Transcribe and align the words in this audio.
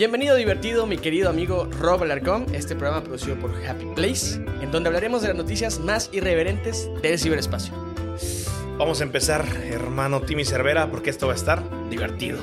Bienvenido 0.00 0.34
divertido, 0.34 0.86
mi 0.86 0.96
querido 0.96 1.28
amigo 1.28 1.68
Rob 1.78 2.02
Alarcón, 2.04 2.46
este 2.54 2.74
programa 2.74 3.04
producido 3.04 3.38
por 3.38 3.54
Happy 3.66 3.84
Place, 3.94 4.36
en 4.62 4.70
donde 4.70 4.88
hablaremos 4.88 5.20
de 5.20 5.28
las 5.28 5.36
noticias 5.36 5.78
más 5.78 6.08
irreverentes 6.10 6.88
del 7.02 7.18
ciberespacio. 7.18 7.74
Vamos 8.78 9.02
a 9.02 9.04
empezar, 9.04 9.44
hermano 9.62 10.22
Timmy 10.22 10.46
Cervera, 10.46 10.90
porque 10.90 11.10
esto 11.10 11.26
va 11.26 11.34
a 11.34 11.36
estar 11.36 11.62
divertido. 11.90 12.38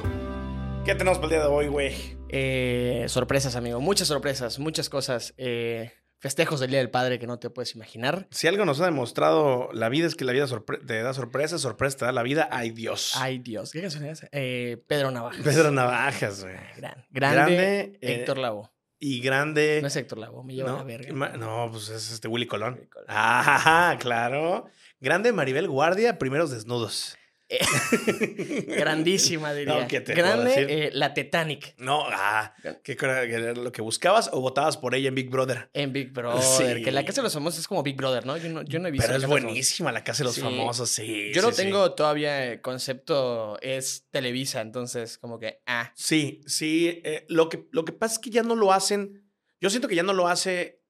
¿Qué 0.85 0.93
tenemos 0.93 1.17
para 1.17 1.29
el 1.29 1.31
día 1.31 1.39
de 1.39 1.47
hoy, 1.47 1.67
güey? 1.67 1.95
Eh, 2.29 3.05
sorpresas, 3.07 3.55
amigo, 3.55 3.81
muchas 3.81 4.07
sorpresas, 4.07 4.59
muchas 4.59 4.87
cosas. 4.87 5.33
Eh, 5.37 5.93
festejos 6.19 6.59
del 6.59 6.69
Día 6.71 6.79
del 6.79 6.89
Padre 6.89 7.19
que 7.19 7.27
no 7.27 7.39
te 7.39 7.49
puedes 7.49 7.75
imaginar. 7.75 8.27
Si 8.31 8.47
algo 8.47 8.65
nos 8.65 8.79
ha 8.81 8.85
demostrado 8.85 9.69
la 9.73 9.89
vida 9.89 10.07
es 10.07 10.15
que 10.15 10.25
la 10.25 10.33
vida 10.33 10.45
te 10.85 11.01
da 11.03 11.13
sorpresas, 11.13 11.61
sorpresa 11.61 11.97
te 11.97 12.05
da 12.05 12.11
la 12.11 12.23
vida. 12.23 12.47
¡Ay, 12.51 12.71
Dios! 12.71 13.13
Ay, 13.15 13.39
Dios, 13.39 13.71
¿qué 13.71 13.81
canción 13.81 14.05
es? 14.05 14.25
Eh, 14.31 14.83
Pedro 14.87 15.11
Navajas. 15.11 15.41
Pedro 15.43 15.71
Navajas, 15.71 16.43
güey. 16.43 16.55
Gran- 16.77 17.05
grande, 17.09 17.35
Grande, 17.55 17.79
eh, 18.01 18.13
Héctor 18.15 18.37
Lavoe. 18.39 18.69
Y 18.99 19.19
grande. 19.21 19.79
No 19.81 19.87
es 19.87 19.95
Héctor 19.95 20.17
Lavoe, 20.17 20.43
me 20.43 20.55
lleva 20.55 20.71
no, 20.71 20.77
la 20.77 20.83
verga. 20.83 21.13
no, 21.37 21.69
pues 21.71 21.89
es 21.89 22.11
este 22.11 22.27
Willy 22.27 22.47
Colón. 22.47 22.73
Willy 22.75 22.87
Colón. 22.87 23.05
Ah, 23.09 23.95
claro. 23.99 24.65
Grande 24.99 25.31
Maribel 25.33 25.67
Guardia, 25.67 26.17
primeros 26.17 26.49
desnudos. 26.49 27.15
Grandísima, 28.67 29.53
diría. 29.53 29.79
No, 29.81 29.87
¿qué 29.87 30.01
te 30.01 30.13
puedo 30.13 30.27
Grande, 30.27 30.49
decir? 30.49 30.67
eh, 30.69 30.89
la 30.93 31.13
Titanic. 31.13 31.75
No, 31.77 32.03
ah, 32.11 32.53
¿qué 32.83 32.97
era 32.99 33.53
lo 33.53 33.71
que 33.71 33.81
buscabas 33.81 34.29
o 34.33 34.41
votabas 34.41 34.77
por 34.77 34.95
ella 34.95 35.07
en 35.09 35.15
Big 35.15 35.29
Brother? 35.29 35.69
En 35.73 35.93
Big 35.93 36.11
Brother, 36.11 36.41
Sí. 36.77 36.83
que 36.83 36.91
la 36.91 37.05
Casa 37.05 37.21
de 37.21 37.23
los 37.25 37.33
Famosos 37.33 37.59
es 37.61 37.67
como 37.67 37.83
Big 37.83 37.95
Brother, 37.95 38.25
¿no? 38.25 38.37
Yo 38.37 38.49
no, 38.49 38.63
yo 38.63 38.79
no 38.79 38.87
he 38.87 38.91
visto. 38.91 39.07
Pero 39.07 39.13
La 39.13 39.17
es 39.17 39.23
Casa 39.23 39.31
buenísima 39.43 39.91
la 39.91 40.03
casa 40.03 40.19
de 40.19 40.23
los 40.25 40.35
Sí. 40.35 40.41
famosos, 40.41 40.89
sí. 40.89 41.31
Yo 41.33 41.41
no 41.41 41.51
sí, 41.51 41.57
tengo 41.63 41.93
todavía 41.93 42.51
el 42.53 42.61
concepto, 42.61 43.59
es 43.61 44.07
Televisa, 44.11 44.61
entonces 44.61 45.17
como 45.17 45.39
que, 45.39 45.61
ah, 45.65 45.91
Sí, 45.95 46.41
sí. 46.45 47.01
eh, 47.03 47.25
lo, 47.29 47.49
que, 47.49 47.67
lo 47.71 47.85
que 47.85 47.93
pasa 47.93 48.13
es 48.15 48.19
que 48.19 48.29
ya 48.29 48.43
no 48.43 48.55
lo 48.55 48.71
hacen. 48.73 49.23
Yo 49.59 49.69
siento 49.69 49.87
que 49.87 49.95
ya 49.95 50.03
no 50.03 50.13
lo 50.13 50.27
hace 50.27 50.81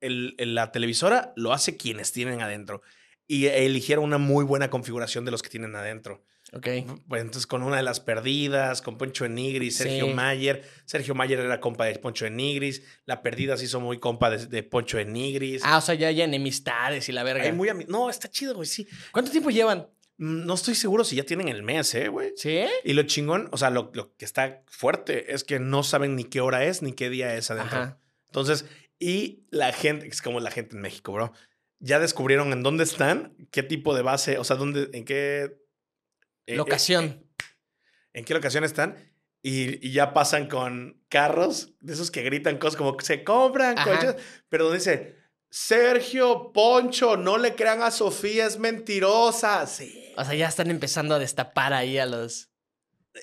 el, 0.00 0.34
el- 0.38 0.54
la 0.54 0.72
televisora, 0.72 1.32
lo 1.36 1.52
hace 1.52 1.76
quienes 1.76 2.12
tienen 2.12 2.40
adentro. 2.42 2.82
Y 3.32 3.46
eligieron 3.46 4.04
una 4.04 4.18
muy 4.18 4.44
buena 4.44 4.70
configuración 4.70 5.24
de 5.24 5.30
los 5.30 5.40
que 5.40 5.48
tienen 5.50 5.76
adentro. 5.76 6.24
ok. 6.52 6.66
Pues 7.08 7.20
entonces, 7.22 7.46
con 7.46 7.62
una 7.62 7.76
de 7.76 7.84
las 7.84 8.00
perdidas, 8.00 8.82
con 8.82 8.98
Poncho 8.98 9.24
Enigris, 9.24 9.76
Sergio 9.76 10.06
Sí. 10.06 10.14
Mayer. 10.14 10.64
Sergio 10.84 11.14
Mayer 11.14 11.38
era 11.38 11.60
compa 11.60 11.84
de 11.84 11.96
Poncho 12.00 12.26
Enigris. 12.26 12.82
La 13.06 13.22
perdida 13.22 13.56
se 13.56 13.66
hizo 13.66 13.78
muy 13.78 14.00
compa 14.00 14.30
de, 14.30 14.46
de 14.46 14.62
Poncho 14.64 14.98
Enigris. 14.98 15.62
Ah, 15.64 15.78
o 15.78 15.80
sea, 15.80 15.94
ya 15.94 16.08
hay 16.08 16.22
enemistades 16.22 17.08
y 17.08 17.12
la 17.12 17.22
verga. 17.22 17.44
Ay, 17.44 17.52
muy 17.52 17.68
no, 17.86 18.10
está 18.10 18.28
chido, 18.28 18.54
güey, 18.54 18.66
sí. 18.66 18.88
¿Cuánto 19.12 19.30
tiempo 19.30 19.50
llevan? 19.50 19.86
Mm, 20.16 20.46
No 20.46 20.54
estoy 20.54 20.74
seguro 20.74 21.04
si 21.04 21.14
ya 21.14 21.22
tienen 21.22 21.46
el 21.48 21.62
mes, 21.62 21.94
¿eh, 21.94 22.08
güey? 22.08 22.32
¿Sí? 22.36 22.64
Y 22.82 22.94
lo 22.94 23.04
chingón, 23.04 23.48
o 23.52 23.56
sea, 23.58 23.70
lo, 23.70 23.92
lo 23.94 24.16
que 24.16 24.24
está 24.24 24.64
fuerte 24.66 25.32
es 25.32 25.44
que 25.44 25.60
no 25.60 25.84
saben 25.84 26.16
ni 26.16 26.24
qué 26.24 26.40
hora 26.40 26.64
es 26.64 26.82
ni 26.82 26.94
qué 26.94 27.08
día 27.10 27.36
es 27.36 27.48
adentro. 27.52 27.78
Ajá. 27.78 28.00
Entonces, 28.26 28.64
y 28.98 29.44
la 29.50 29.72
gente, 29.72 30.08
es 30.08 30.20
como 30.20 30.40
la 30.40 30.50
gente 30.50 30.74
en 30.74 30.82
México, 30.82 31.12
bro. 31.12 31.32
Ya 31.80 31.98
descubrieron 31.98 32.52
en 32.52 32.62
dónde 32.62 32.84
están, 32.84 33.34
qué 33.50 33.62
tipo 33.62 33.94
de 33.94 34.02
base, 34.02 34.38
o 34.38 34.44
sea, 34.44 34.56
dónde, 34.56 34.90
en 34.92 35.04
qué. 35.04 35.56
eh, 36.46 36.56
Locación. 36.56 37.04
eh, 37.04 37.26
en 38.12 38.24
qué 38.24 38.34
locación 38.34 38.64
están. 38.64 38.96
Y, 39.42 39.84
y 39.86 39.92
ya 39.92 40.12
pasan 40.12 40.48
con 40.48 41.02
carros, 41.08 41.72
de 41.80 41.94
esos 41.94 42.10
que 42.10 42.22
gritan 42.22 42.58
cosas 42.58 42.76
como 42.76 42.96
que 42.96 43.06
se 43.06 43.24
compran 43.24 43.78
Ajá. 43.78 43.90
coches, 43.96 44.16
pero 44.48 44.64
donde 44.64 44.78
dice. 44.78 45.16
Sergio, 45.52 46.52
Poncho, 46.52 47.16
no 47.16 47.36
le 47.36 47.56
crean 47.56 47.82
a 47.82 47.90
Sofía, 47.90 48.46
es 48.46 48.58
mentirosa. 48.60 49.66
Sí. 49.66 50.12
O 50.16 50.24
sea, 50.24 50.34
ya 50.34 50.46
están 50.46 50.70
empezando 50.70 51.16
a 51.16 51.18
destapar 51.18 51.72
ahí 51.72 51.98
a 51.98 52.06
los... 52.06 52.50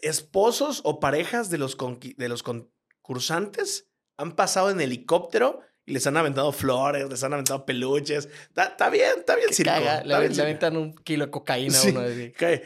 esposos 0.01 0.81
o 0.83 0.99
parejas 0.99 1.49
de 1.49 1.57
los, 1.57 1.77
de 2.17 2.27
los 2.27 2.43
concursantes 2.43 3.89
han 4.17 4.35
pasado 4.35 4.69
en 4.71 4.81
helicóptero 4.81 5.61
les 5.87 6.05
han 6.05 6.15
aventado 6.17 6.51
flores, 6.51 7.09
les 7.09 7.23
han 7.23 7.33
aventado 7.33 7.65
peluches. 7.65 8.29
Está, 8.55 8.89
bien, 8.89 9.09
está 9.17 9.35
bien, 9.35 9.51
circo. 9.51 9.71
caga, 9.71 10.01
le, 10.03 10.07
bien 10.07 10.21
le 10.21 10.27
circo. 10.29 10.41
aventan 10.43 10.77
un 10.77 10.93
kilo 10.93 11.25
de 11.25 11.31
cocaína 11.31 11.77
a 11.79 11.83
uno. 11.83 11.99
así. 12.01 12.31
que, 12.37 12.63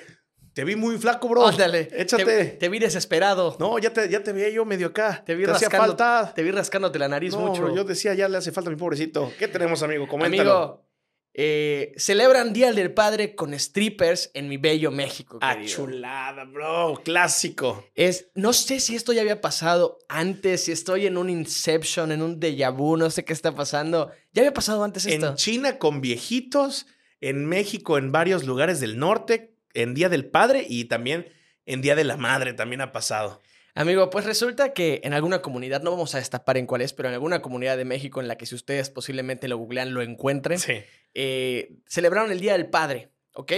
Te 0.53 0.65
vi 0.65 0.75
muy 0.75 0.97
flaco, 0.97 1.29
bro. 1.29 1.47
Ándale. 1.47 1.87
Échate. 1.95 2.25
Te, 2.25 2.45
te 2.45 2.67
vi 2.69 2.79
desesperado. 2.79 3.55
No, 3.59 3.79
ya 3.79 3.93
te, 3.93 4.09
ya 4.09 4.21
te 4.21 4.33
veía 4.33 4.49
yo 4.49 4.65
medio 4.65 4.87
acá. 4.87 5.23
Te 5.25 5.33
vi 5.35 5.45
rascando- 5.45 5.77
falta. 5.77 6.33
Te 6.35 6.43
vi 6.43 6.51
rascándote 6.51 6.99
la 6.99 7.07
nariz 7.07 7.33
No, 7.33 7.39
mucho. 7.39 7.61
bro, 7.61 7.73
yo 7.75 7.83
decía, 7.85 8.13
ya 8.15 8.27
le 8.27 8.35
hace 8.37 8.51
falta 8.51 8.69
a 8.69 8.73
mi 8.73 8.77
pobrecito. 8.77 9.31
¿Qué 9.39 9.47
tenemos, 9.47 9.81
amigo? 9.81 10.07
Coméntalo. 10.09 10.51
Amigo, 10.51 10.85
eh, 11.33 11.93
celebran 11.95 12.51
Día 12.51 12.73
del 12.73 12.93
Padre 12.93 13.35
con 13.35 13.57
strippers 13.57 14.31
en 14.33 14.49
mi 14.49 14.57
bello 14.57 14.91
México. 14.91 15.39
Ah, 15.41 15.55
querido. 15.55 15.75
chulada, 15.75 16.43
bro. 16.43 17.01
Clásico. 17.03 17.87
Es, 17.95 18.27
no 18.35 18.51
sé 18.53 18.79
si 18.79 18.95
esto 18.95 19.13
ya 19.13 19.21
había 19.21 19.39
pasado 19.39 19.99
antes, 20.09 20.65
si 20.65 20.71
estoy 20.71 21.05
en 21.05 21.17
un 21.17 21.29
Inception, 21.29 22.11
en 22.11 22.21
un 22.21 22.39
déjà 22.39 22.69
vu, 22.75 22.97
no 22.97 23.09
sé 23.09 23.23
qué 23.23 23.33
está 23.33 23.55
pasando. 23.55 24.11
¿Ya 24.33 24.41
había 24.41 24.53
pasado 24.53 24.83
antes 24.83 25.05
esto? 25.05 25.29
En 25.29 25.35
China 25.35 25.77
con 25.77 26.01
viejitos, 26.01 26.87
en 27.21 27.45
México 27.45 27.97
en 27.97 28.11
varios 28.11 28.43
lugares 28.43 28.79
del 28.79 28.99
norte, 28.99 29.55
en 29.73 29.93
Día 29.93 30.09
del 30.09 30.25
Padre 30.25 30.65
y 30.67 30.85
también 30.85 31.27
en 31.65 31.81
Día 31.81 31.95
de 31.95 32.03
la 32.03 32.17
Madre 32.17 32.53
también 32.53 32.81
ha 32.81 32.91
pasado. 32.91 33.41
Amigo, 33.73 34.09
pues 34.09 34.25
resulta 34.25 34.73
que 34.73 34.99
en 35.03 35.13
alguna 35.13 35.41
comunidad, 35.41 35.81
no 35.81 35.91
vamos 35.91 36.13
a 36.13 36.17
destapar 36.17 36.57
en 36.57 36.65
cuál 36.65 36.81
es, 36.81 36.91
pero 36.93 37.07
en 37.07 37.13
alguna 37.13 37.41
comunidad 37.41 37.77
de 37.77 37.85
México 37.85 38.19
en 38.19 38.27
la 38.27 38.37
que 38.37 38.45
si 38.45 38.55
ustedes 38.55 38.89
posiblemente 38.89 39.47
lo 39.47 39.57
googlean, 39.57 39.93
lo 39.93 40.01
encuentren, 40.01 40.59
Sí. 40.59 40.73
eh, 41.13 41.77
celebraron 41.87 42.31
el 42.31 42.41
Día 42.41 42.53
del 42.53 42.69
Padre, 42.69 43.11
¿ok? 43.33 43.53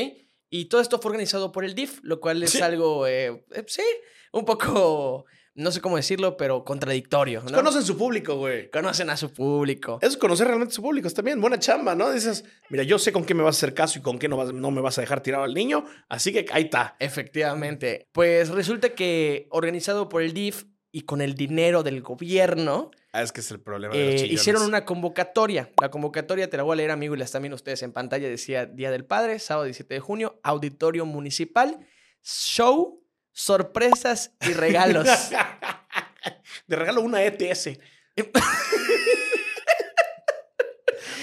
Y 0.51 0.66
todo 0.66 0.81
esto 0.81 1.00
fue 1.00 1.09
organizado 1.09 1.51
por 1.51 1.66
el 1.66 1.74
DIF, 1.74 2.00
lo 2.03 2.19
cual 2.19 2.44
es 2.44 2.51
Sí. 2.51 2.62
algo, 2.62 3.07
eh, 3.07 3.44
eh, 3.56 3.63
sí, 3.68 3.81
un 4.31 4.46
poco, 4.46 5.25
no 5.56 5.72
sé 5.72 5.81
cómo 5.81 5.97
decirlo, 5.97 6.36
pero 6.38 6.64
contradictorio, 6.64 7.41
¿no? 7.44 7.52
Conocen 7.56 7.84
su 7.84 7.97
público, 7.97 8.36
güey. 8.38 8.69
Conocen 8.72 9.09
a 9.09 9.18
su 9.18 9.31
público. 9.31 10.00
Eso 10.02 10.12
es 10.12 10.18
conocer 10.18 10.47
realmente 10.47 10.74
su 10.74 10.81
público. 10.81 11.08
Está 11.08 11.22
bien, 11.22 11.40
buena 11.40 11.59
chamba, 11.59 11.94
¿no? 11.96 12.12
Dices, 12.12 12.44
mira, 12.69 12.84
yo 12.84 12.97
sé 13.00 13.12
con 13.12 13.24
qué 13.25 13.34
me 13.34 13.44
vas 13.44 13.56
a 13.56 13.59
hacer 13.59 13.74
caso 13.74 14.00
y 14.00 14.02
con 14.02 14.18
qué 14.19 14.28
no, 14.28 14.38
vas- 14.38 14.53
no 14.53 14.72
me 14.72 14.81
vas 14.81 14.97
a 14.97 15.02
dejar 15.02 15.22
tirado 15.22 15.44
al 15.44 15.53
niño, 15.53 15.86
así 16.09 16.31
que 16.34 16.46
ahí 16.52 16.63
está. 16.63 16.96
Efectivamente. 17.00 18.08
Pues 18.12 18.50
resulta 18.50 18.90
que 18.96 19.47
organizado 19.52 20.09
por 20.09 20.22
el 20.22 20.34
DIF 20.34 20.66
y 20.92 21.02
con 21.02 21.22
el 21.22 21.36
dinero 21.36 21.84
del 21.84 22.02
gobierno, 22.02 22.92
Ah, 23.16 23.22
es 23.22 23.31
que 23.31 23.42
es 23.42 23.52
el 23.52 23.59
problema 23.59 23.94
de 23.96 24.12
los 24.13 24.22
eh, 24.24 24.25
hicieron 24.25 24.63
una 24.63 24.86
convocatoria. 24.86 25.69
La 25.80 25.92
convocatoria 25.92 26.50
te 26.50 26.58
la 26.58 26.63
voy 26.63 26.74
a 26.74 26.78
leer, 26.78 26.90
amigo, 26.90 27.13
y 27.13 27.19
la 27.19 27.25
están 27.25 27.44
viendo 27.44 27.56
ustedes 27.56 27.84
en 27.84 27.92
pantalla. 27.94 28.28
Decía 28.28 28.66
Día 28.66 28.90
del 28.90 29.06
Padre, 29.06 29.38
sábado 29.38 29.66
17 29.66 29.94
de 29.94 30.00
junio, 30.00 30.40
Auditorio 30.42 31.06
Municipal, 31.06 31.78
show, 32.24 33.03
sorpresas 33.34 34.32
y 34.42 34.54
regalos. 34.54 35.08
De 36.68 36.76
regalo 36.76 37.02
una 37.02 37.24
ETS. 37.24 37.72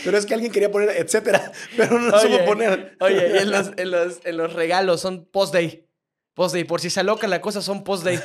Pero 0.04 0.16
es 0.16 0.26
que 0.26 0.34
alguien 0.34 0.52
quería 0.52 0.70
poner 0.70 0.90
etcétera, 0.90 1.52
pero 1.76 1.98
no 1.98 2.14
Oye, 2.16 2.22
supo 2.22 2.44
poner. 2.46 2.96
Oye, 3.00 3.32
y 3.34 3.38
en 3.38 3.50
los, 3.50 3.70
en 3.76 3.90
los, 3.90 4.20
en 4.24 4.36
los 4.36 4.52
regalos 4.54 5.00
son 5.00 5.26
post-day. 5.26 5.86
Post-day, 6.34 6.64
por 6.64 6.80
si 6.80 6.88
se 6.90 7.00
aloca 7.00 7.26
la 7.26 7.40
cosa, 7.40 7.60
son 7.60 7.84
post-day. 7.84 8.18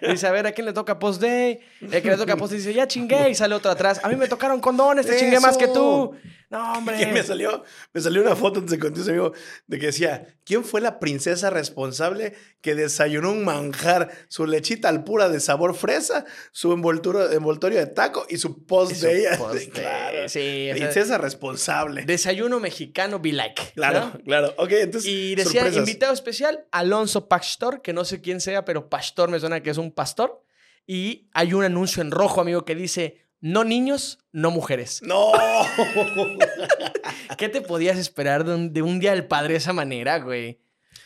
Dice, 0.00 0.26
a 0.26 0.30
ver, 0.30 0.46
¿a 0.46 0.52
quién 0.52 0.66
le 0.66 0.72
toca 0.72 0.98
post-day? 0.98 1.60
El 1.80 2.02
que 2.02 2.10
le 2.10 2.16
toca 2.16 2.36
post-day 2.36 2.58
dice, 2.58 2.72
ya 2.72 2.88
chingué, 2.88 3.28
y 3.28 3.34
sale 3.34 3.54
otro 3.54 3.70
atrás. 3.70 4.00
A 4.02 4.08
mí 4.08 4.16
me 4.16 4.28
tocaron 4.28 4.60
condones, 4.60 5.04
te 5.04 5.18
chingué 5.18 5.40
más 5.40 5.58
que 5.58 5.68
tú. 5.68 6.16
No, 6.50 6.72
hombre. 6.78 6.98
Que 6.98 7.06
me 7.06 7.22
salió, 7.22 7.64
me 7.92 8.00
salió 8.00 8.20
una 8.20 8.36
foto 8.36 8.58
antes 8.58 8.72
de 8.72 8.78
contigo, 8.78 9.08
amigo, 9.08 9.32
de 9.66 9.78
que 9.78 9.86
decía, 9.86 10.36
¿quién 10.44 10.64
fue 10.64 10.80
la 10.80 10.98
princesa 10.98 11.48
responsable 11.48 12.34
que 12.60 12.74
desayunó 12.74 13.30
un 13.30 13.44
manjar, 13.44 14.10
su 14.28 14.46
lechita 14.46 14.88
al 14.88 15.04
pura 15.04 15.28
de 15.28 15.40
sabor 15.40 15.74
fresa, 15.74 16.26
su 16.52 16.72
envoltura, 16.72 17.32
envoltorio 17.32 17.78
de 17.78 17.86
taco 17.86 18.26
y 18.28 18.36
su 18.36 18.66
post 18.66 18.96
Su 18.96 19.06
de 19.06 19.20
ella? 19.20 19.30
post-day, 19.38 19.68
claro. 19.68 20.28
sí, 20.28 20.70
o 20.70 20.74
sea, 20.74 20.86
princesa 20.86 21.18
responsable. 21.18 22.04
Desayuno 22.04 22.60
mexicano 22.60 23.20
be 23.20 23.32
like. 23.32 23.62
claro, 23.74 24.12
¿no? 24.12 24.20
claro. 24.24 24.54
Ok, 24.58 24.72
entonces. 24.72 25.08
Y 25.10 25.36
decía, 25.36 25.62
sorpresas. 25.62 25.88
invitado 25.88 26.12
especial, 26.12 26.66
Alonso 26.72 27.28
Pastor, 27.28 27.80
que 27.80 27.92
no 27.92 28.04
sé 28.04 28.20
quién 28.20 28.40
sea, 28.40 28.64
pero 28.64 28.88
Pastor 28.90 29.30
me 29.30 29.38
suena 29.38 29.62
que 29.62 29.70
es 29.70 29.78
un 29.78 29.92
pastor. 29.92 30.42
Y 30.86 31.28
hay 31.34 31.54
un 31.54 31.62
anuncio 31.62 32.02
en 32.02 32.10
rojo, 32.10 32.40
amigo, 32.40 32.64
que 32.64 32.74
dice, 32.74 33.29
no 33.40 33.64
niños, 33.64 34.18
no 34.32 34.50
mujeres. 34.50 35.00
¡No! 35.02 35.32
¿Qué 37.38 37.48
te 37.48 37.60
podías 37.60 37.98
esperar 37.98 38.44
de 38.44 38.54
un, 38.54 38.72
de 38.72 38.82
un 38.82 39.00
Día 39.00 39.12
del 39.12 39.26
Padre 39.26 39.52
de 39.54 39.58
esa 39.58 39.72
manera, 39.72 40.18
güey? 40.18 40.60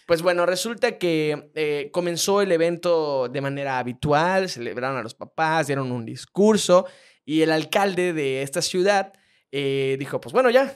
Pues 0.07 0.21
bueno, 0.23 0.45
resulta 0.45 0.99
que 0.99 1.51
eh, 1.55 1.89
comenzó 1.93 2.43
el 2.43 2.53
evento 2.53 3.29
de 3.29 3.41
manera 3.41 3.79
habitual, 3.79 4.51
celebraron 4.51 4.99
a 4.99 5.03
los 5.03 5.15
papás, 5.15 5.67
dieron 5.67 5.91
un 5.93 6.05
discurso 6.05 6.87
y 7.25 7.41
el 7.41 7.51
alcalde 7.53 8.13
de 8.13 8.43
esta 8.43 8.61
ciudad 8.61 9.13
eh, 9.51 9.97
dijo, 9.99 10.21
pues 10.21 10.33
bueno, 10.35 10.51
ya, 10.51 10.75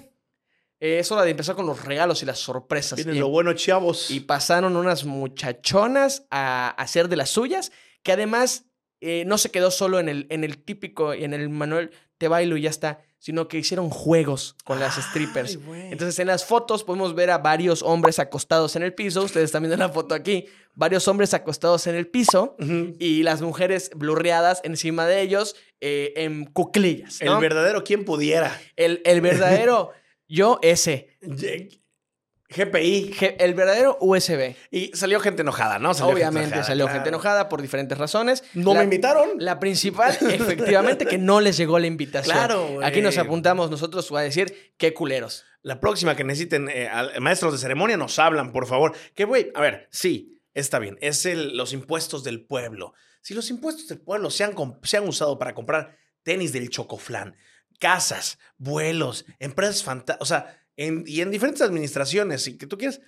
eh, 0.81 1.01
es 1.01 1.13
hora 1.13 1.25
de 1.25 1.33
empezar 1.33 1.57
con 1.57 1.67
los 1.67 1.85
regalos 1.85 2.23
y 2.23 2.27
las 2.27 2.39
sorpresas. 2.39 2.97
Viene 2.97 3.17
Y- 3.17 3.19
lo 3.19 3.29
bueno, 3.29 3.53
chavos. 3.53 4.11
y 4.11 4.21
pasaron 4.21 4.77
unas 4.77 5.05
muchachonas 5.05 6.27
a 6.31 6.71
hacer 6.71 7.09
de 7.09 7.17
las 7.17 7.29
suyas, 7.29 7.71
que 8.03 8.13
además 8.13 8.65
eh, 9.01 9.25
no 9.27 9.39
se 9.39 9.51
quedó 9.51 9.71
solo 9.71 10.01
en 10.01 10.09
el, 10.09 10.27
en 10.31 10.45
el 10.45 10.59
típico, 10.59 11.13
en 11.13 11.33
el 11.35 11.49
manual 11.49 11.91
te 12.19 12.29
bailo 12.29 12.57
y 12.57 12.63
ya 12.63 12.71
está, 12.71 13.01
sino 13.19 13.49
que 13.49 13.59
hicieron 13.59 13.91
juegos 13.91 14.57
con 14.65 14.81
las 14.81 14.97
strippers. 14.97 15.59
Ay. 15.67 15.89
Entonces 15.93 16.19
en 16.19 16.27
las 16.27 16.45
fotos 16.45 16.85
podemos 16.85 17.15
ver 17.15 17.31
a 17.31 17.39
varios 17.39 17.83
hombres 17.83 18.19
acostados 18.19 18.77
en 18.77 18.83
el 18.83 18.95
piso, 18.95 19.23
ustedes 19.23 19.47
están 19.47 19.63
viendo 19.63 19.77
la 19.77 19.89
foto 19.89 20.15
aquí, 20.15 20.47
varios 20.75 21.07
hombres 21.09 21.35
acostados 21.35 21.87
en 21.87 21.95
el 21.95 22.07
piso 22.07 22.57
y 22.99 23.23
las 23.23 23.41
mujeres 23.41 23.91
blurreadas 23.95 24.61
encima 24.65 25.07
de 25.07 25.23
ellos 25.23 25.57
eh, 25.81 26.13
en 26.17 26.45
cuclillas. 26.45 27.21
¿no? 27.25 27.35
El 27.35 27.41
verdadero 27.41 27.85
quien 27.85 28.05
pudiera. 28.05 28.61
el, 28.77 29.01
el 29.05 29.21
verdadero 29.21 29.91
yo 30.29 30.59
ese, 30.63 31.09
GPI. 32.49 33.15
El 33.39 33.55
verdadero 33.55 33.99
USB. 34.01 34.55
Y 34.71 34.91
salió 34.95 35.21
gente 35.21 35.43
enojada, 35.43 35.79
¿no? 35.79 35.93
Salió 35.95 36.09
gente 36.15 36.15
Obviamente 36.23 36.47
enojada, 36.49 36.65
salió 36.67 36.85
claro. 36.87 36.95
gente 36.99 37.09
enojada 37.11 37.49
por 37.49 37.61
diferentes 37.63 37.99
razones. 37.99 38.43
No 38.55 38.73
La- 38.73 38.81
me 38.81 38.85
invitaron. 38.85 39.31
La 39.39 39.59
principal, 39.61 40.17
efectivamente, 40.21 41.05
que 41.07 41.19
no 41.19 41.41
les 41.41 41.57
llegó 41.57 41.79
la 41.79 41.87
invitación. 41.87 42.35
Claro, 42.37 42.67
güey. 42.69 42.87
Aquí 42.89 43.01
nos 43.03 43.19
apuntamos 43.19 43.71
nosotros 43.71 44.11
a 44.13 44.21
decir 44.21 44.73
qué 44.79 44.95
culeros. 44.95 45.45
La 45.63 45.81
próxima 45.81 46.17
que 46.17 46.25
necesiten 46.25 46.69
eh, 46.69 46.89
al- 46.89 47.21
maestros 47.21 47.53
de 47.53 47.59
ceremonia 47.59 47.97
nos 47.97 48.19
hablan, 48.19 48.53
por 48.53 48.67
favor. 48.67 48.95
Que, 49.15 49.25
güey, 49.25 49.51
a 49.55 49.61
ver, 49.61 49.89
sí, 49.91 50.41
está 50.55 50.79
bien. 50.79 50.97
Es 51.01 51.27
el, 51.27 51.57
los 51.57 51.73
impuestos 51.73 52.25
del 52.25 52.47
pueblo. 52.47 52.95
Si 53.21 53.35
los 53.35 53.51
impuestos 53.51 53.89
del 53.89 54.01
pueblo 54.01 54.31
se 54.31 54.45
han, 54.45 54.55
se 54.85 54.97
han 54.97 55.07
usado 55.07 55.39
para 55.39 55.55
comprar 55.55 55.97
tenis 56.23 56.53
del 56.53 56.71
chocoflán, 56.71 57.37
casas, 57.79 58.39
vuelos, 58.57 59.27
empresas 59.39 59.83
fantásticas, 59.83 60.23
o 60.23 60.27
sea, 60.27 60.59
en- 60.79 61.05
y 61.07 61.21
en 61.21 61.31
diferentes 61.31 61.61
administraciones, 61.63 62.47
y 62.49 62.57
que 62.57 62.67
tú 62.67 62.79
quieres 62.79 63.03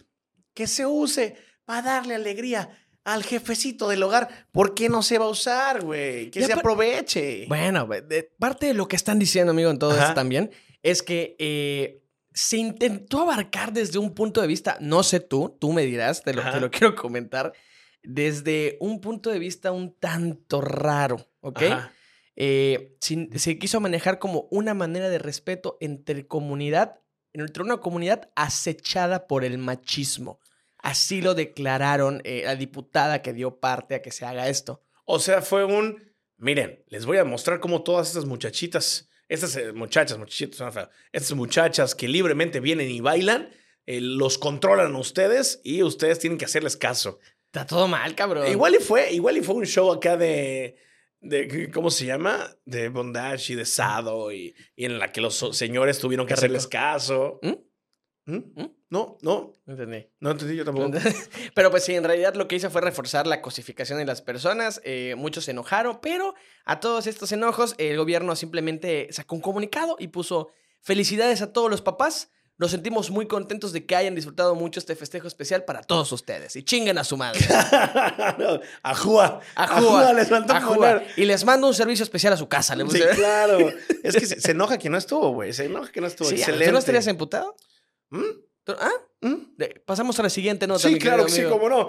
que 0.53 0.67
se 0.67 0.85
use 0.85 1.37
para 1.65 1.81
darle 1.83 2.15
alegría 2.17 2.69
al 3.05 3.23
jefecito 3.25 3.89
del 3.89 4.03
hogar, 4.03 4.29
¿por 4.53 4.75
qué 4.75 4.89
no 4.91 5.03
se 5.03 5.17
va 5.19 5.25
a 5.25 5.29
usar, 5.31 5.83
güey? 5.83 6.31
Que 6.31 6.45
se 6.45 6.53
aproveche. 6.53 7.47
Bueno, 7.49 7.87
de- 7.87 8.25
parte 8.39 8.67
de 8.67 8.75
lo 8.75 8.87
que 8.89 8.97
están 8.97 9.19
diciendo, 9.19 9.53
amigo, 9.53 9.71
en 9.71 9.79
todo 9.79 9.93
Ajá. 9.93 10.03
esto 10.03 10.15
también, 10.15 10.51
es 10.83 11.03
que 11.03 11.35
eh, 11.39 12.03
se 12.35 12.59
intentó 12.59 13.21
abarcar 13.21 13.73
desde 13.73 13.99
un 13.99 14.15
punto 14.15 14.41
de 14.43 14.47
vista, 14.47 14.77
no 14.81 15.03
sé 15.03 15.21
tú, 15.21 15.57
tú 15.59 15.73
me 15.73 15.83
dirás, 15.87 16.23
te 16.23 16.35
lo, 16.35 16.43
te 16.51 16.61
lo 16.61 16.71
quiero 16.71 16.95
comentar, 16.95 17.53
desde 18.03 18.77
un 18.81 19.01
punto 19.01 19.31
de 19.31 19.39
vista 19.39 19.73
un 19.73 19.95
tanto 19.99 20.61
raro, 20.61 21.27
¿ok? 21.41 21.63
Eh, 22.37 22.97
sin- 23.01 23.37
se 23.39 23.59
quiso 23.59 23.81
manejar 23.81 24.19
como 24.19 24.47
una 24.51 24.75
manera 24.75 25.09
de 25.09 25.19
respeto 25.19 25.77
entre 25.81 26.27
comunidad, 26.27 27.01
entre 27.33 27.63
una 27.63 27.79
comunidad 27.79 28.31
acechada 28.35 29.27
por 29.27 29.45
el 29.45 29.59
machismo. 29.59 30.41
Así 30.79 31.21
lo 31.21 31.35
declararon 31.35 32.23
eh, 32.25 32.43
la 32.45 32.57
diputada 32.57 33.23
que 33.23 33.33
dio 33.33 33.61
parte 33.61 33.97
a 33.97 34.03
que 34.03 34.11
se 34.11 34.25
haga 34.25 34.49
esto. 34.49 34.83
O 35.05 35.19
sea, 35.19 35.43
fue 35.43 35.65
un. 35.65 36.11
Miren, 36.39 36.83
les 36.89 37.05
voy 37.05 37.19
a 37.19 37.25
mostrar 37.25 37.61
cómo 37.61 37.83
todas 37.83 38.09
estas 38.09 38.25
muchachitas, 38.25 39.11
estas 39.29 39.57
eh, 39.57 39.73
muchachas, 39.73 40.19
feo, 40.73 40.89
estas 41.13 41.33
muchachas 41.35 41.95
que 41.95 42.09
libremente 42.09 42.61
vienen 42.61 42.91
y 42.91 43.01
bailan, 43.01 43.51
eh, 43.85 44.01
los 44.01 44.39
controlan 44.39 44.95
a 44.95 44.99
ustedes 44.99 45.61
y 45.65 45.83
ustedes 45.83 46.19
tienen 46.19 46.39
que 46.39 46.47
hacerles 46.47 46.77
caso. 46.79 47.19
Está 47.47 47.67
todo 47.67 47.89
mal, 47.89 48.15
cabrón. 48.15 48.47
Igual 48.47 48.77
y 48.77 48.79
fue, 48.79 49.13
igual 49.13 49.37
y 49.37 49.43
fue 49.43 49.57
un 49.57 49.67
show 49.67 49.93
acá 49.93 50.17
de, 50.17 50.77
de 51.21 51.71
¿cómo 51.73 51.91
se 51.91 52.07
llama? 52.07 52.57
De 52.65 52.89
bondage 52.89 53.53
y 53.53 53.57
de 53.57 53.65
sado 53.67 54.33
y, 54.33 54.55
y 54.77 54.85
en 54.87 54.99
la 54.99 55.13
que 55.13 55.21
los 55.21 55.37
señores 55.53 55.99
tuvieron 55.99 56.27
que 56.27 56.35
hacerles 56.35 56.67
caso. 56.67 57.39
¿Mm? 57.43 57.53
¿Mm? 58.27 58.37
¿Mm? 58.63 58.71
No, 58.91 59.19
no, 59.23 59.53
No 59.67 59.73
entendí. 59.73 60.07
no 60.19 60.31
entendí 60.33 60.57
yo 60.57 60.65
tampoco. 60.65 60.91
Pero 61.55 61.71
pues 61.71 61.85
sí, 61.85 61.95
en 61.95 62.03
realidad 62.05 62.35
lo 62.35 62.49
que 62.49 62.57
hizo 62.57 62.71
fue 62.71 62.81
reforzar 62.81 63.27
la 63.27 63.41
cosificación 63.41 63.99
de 63.99 64.05
las 64.05 64.21
personas. 64.21 64.81
eh, 64.85 65.15
muchos 65.17 65.45
se 65.45 65.53
enojaron, 65.53 66.01
pero 66.01 66.35
a 66.65 66.81
todos 66.81 67.07
estos 67.07 67.31
enojos 67.33 67.75
el 67.79 67.97
gobierno 67.97 68.35
simplemente 68.35 69.09
sacó 69.13 69.37
un 69.37 69.41
comunicado 69.43 69.97
y 69.99 70.09
puso 70.09 70.49
felicidades 70.81 71.41
a 71.43 71.53
todos 71.53 71.71
los 71.71 71.83
papás. 71.83 72.33
Nos 72.61 72.73
sentimos 72.73 73.11
muy 73.11 73.27
contentos 73.27 73.73
de 73.73 73.87
que 73.87 73.97
hayan 73.97 74.15
disfrutado 74.15 74.55
mucho 74.55 74.81
este 74.81 74.95
festejo 74.95 75.27
especial 75.27 75.65
para 75.65 75.81
todos 75.83 76.13
ustedes. 76.13 76.57
Y 76.57 76.63
chinguen 76.63 76.99
a 76.99 77.05
su 77.05 77.17
madre. 77.17 77.41
Ajúa. 78.83 79.41
Ajúa, 79.55 80.13
les 80.13 80.29
faltó 80.29 80.53
Ajúa. 80.53 80.75
poner. 80.77 81.07
Y 81.17 81.25
les 81.25 81.43
mando 81.47 81.69
un 81.69 81.73
servicio 81.75 82.03
especial 82.03 82.35
a 82.35 82.37
su 82.37 82.51
casa. 82.51 82.77
Le 82.77 82.87
Sí, 82.91 83.01
claro. 83.15 83.59
Es 84.03 84.15
que 84.15 84.27
se, 84.27 84.39
se 84.43 84.51
enoja 84.51 84.77
que 84.77 84.91
no 84.91 84.99
estuvo, 84.99 85.33
güey. 85.33 85.55
Se 85.55 85.65
enoja 85.65 85.91
que 85.91 86.03
no 86.03 86.07
estuvo. 86.07 86.29
Sí, 86.29 86.35
Excelente. 86.35 86.67
¿Tú 86.67 86.73
no 86.73 86.79
estarías 86.79 87.07
emputado? 87.07 87.57
¿Mm? 88.11 88.25
¿Tú- 88.65 88.77
¿Ah? 88.79 88.93
¿Mm? 89.23 89.37
Pasamos 89.87 90.21
a 90.21 90.23
la 90.25 90.29
siguiente 90.29 90.67
nota. 90.67 90.87
Sí, 90.87 90.99
claro 90.99 91.25
que 91.25 91.33
sí, 91.33 91.45
cómo 91.49 91.67
no. 91.71 91.89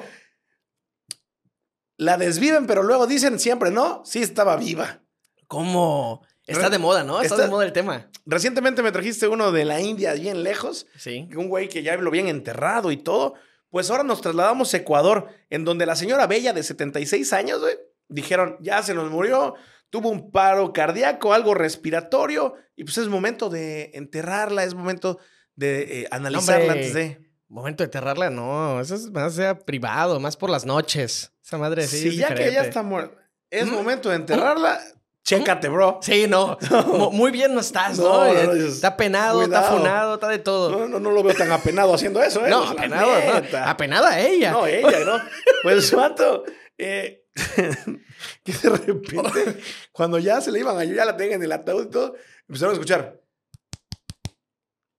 La 1.97 2.15
desviven, 2.17 2.65
pero 2.65 2.81
luego 2.83 3.07
dicen 3.07 3.39
siempre, 3.39 3.71
¿no? 3.71 4.03
Sí 4.05 4.19
estaba 4.21 4.55
viva. 4.55 5.01
¿Cómo? 5.47 6.25
Está 6.51 6.69
de 6.69 6.77
moda, 6.79 7.03
¿no? 7.03 7.21
Está, 7.21 7.35
está- 7.35 7.45
de 7.45 7.49
moda 7.51 7.65
el 7.65 7.73
tema. 7.73 8.09
Recientemente 8.25 8.81
me 8.83 8.91
trajiste 8.91 9.27
uno 9.27 9.51
de 9.51 9.65
la 9.65 9.81
India 9.81 10.13
bien 10.13 10.43
lejos, 10.43 10.87
Sí. 10.97 11.27
un 11.35 11.49
güey 11.49 11.69
que 11.69 11.83
ya 11.83 11.95
lo 11.97 12.09
habían 12.09 12.27
enterrado 12.27 12.91
y 12.91 12.97
todo. 12.97 13.33
Pues 13.69 13.89
ahora 13.89 14.03
nos 14.03 14.21
trasladamos 14.21 14.73
a 14.73 14.77
Ecuador, 14.77 15.29
en 15.49 15.63
donde 15.65 15.85
la 15.85 15.95
señora 15.95 16.27
Bella 16.27 16.53
de 16.53 16.61
76 16.63 17.31
años, 17.33 17.59
güey, 17.59 17.77
dijeron, 18.09 18.57
ya 18.59 18.83
se 18.83 18.93
nos 18.93 19.09
murió, 19.09 19.55
tuvo 19.89 20.09
un 20.09 20.31
paro 20.31 20.73
cardíaco, 20.73 21.33
algo 21.33 21.53
respiratorio, 21.53 22.55
y 22.75 22.83
pues 22.83 22.97
es 22.97 23.07
momento 23.07 23.49
de 23.49 23.91
enterrarla, 23.93 24.63
es 24.63 24.73
momento 24.73 25.19
de 25.55 26.01
eh, 26.01 26.07
analizarla 26.11 26.65
Hombre. 26.73 26.79
antes 26.79 26.93
de... 26.93 27.31
Momento 27.47 27.83
de 27.83 27.85
enterrarla, 27.85 28.29
no. 28.29 28.79
Eso 28.79 28.95
es 28.95 29.09
más 29.11 29.33
sea 29.35 29.59
privado, 29.59 30.19
más 30.21 30.37
por 30.37 30.49
las 30.49 30.65
noches. 30.65 31.33
Esa 31.43 31.57
madre 31.57 31.85
sí. 31.85 31.97
si 31.99 32.07
es 32.09 32.15
ya 32.15 32.33
que 32.33 32.47
ella 32.47 32.61
está 32.63 32.81
muerta, 32.81 33.17
es 33.49 33.65
¿Mm? 33.67 33.71
momento 33.73 34.09
de 34.09 34.15
enterrarla, 34.15 34.79
chécate, 35.23 35.69
bro. 35.69 35.99
Sí, 36.01 36.25
no. 36.29 36.57
Mu- 36.87 37.11
Muy 37.11 37.31
bien 37.31 37.53
no 37.53 37.61
estás, 37.61 37.97
¿no? 37.99 38.25
No, 38.25 38.33
no, 38.33 38.43
no, 38.43 38.53
dices, 38.53 38.75
está 38.75 38.95
penado, 38.97 39.41
está 39.43 39.63
funado, 39.63 40.15
está 40.15 40.27
de 40.27 40.39
todo. 40.39 40.71
No, 40.71 40.87
no, 40.87 40.99
no 40.99 41.11
lo 41.11 41.23
veo 41.23 41.35
tan 41.35 41.51
apenado 41.51 41.93
haciendo 41.93 42.21
eso, 42.21 42.45
¿eh? 42.45 42.49
No, 42.49 42.63
La 42.65 42.71
apenado, 42.71 43.11
no. 43.51 43.57
Apenada 43.65 44.19
ella. 44.19 44.51
No, 44.51 44.65
ella, 44.67 44.99
¿no? 45.05 45.19
Pues, 45.63 45.91
vato, 45.93 46.43
eh, 46.77 47.25
que 48.43 48.51
de 48.53 48.69
repente, 48.69 49.61
cuando 49.91 50.19
ya 50.19 50.41
se 50.41 50.51
le 50.51 50.59
iban 50.59 50.77
a 50.77 50.83
ya 50.83 51.05
la 51.05 51.15
tengan 51.17 51.35
en 51.35 51.43
el 51.43 51.51
ataúd 51.51 51.85
y 51.85 51.89
todo, 51.89 52.15
empezaron 52.47 52.71
a 52.71 52.73
escuchar. 52.73 53.19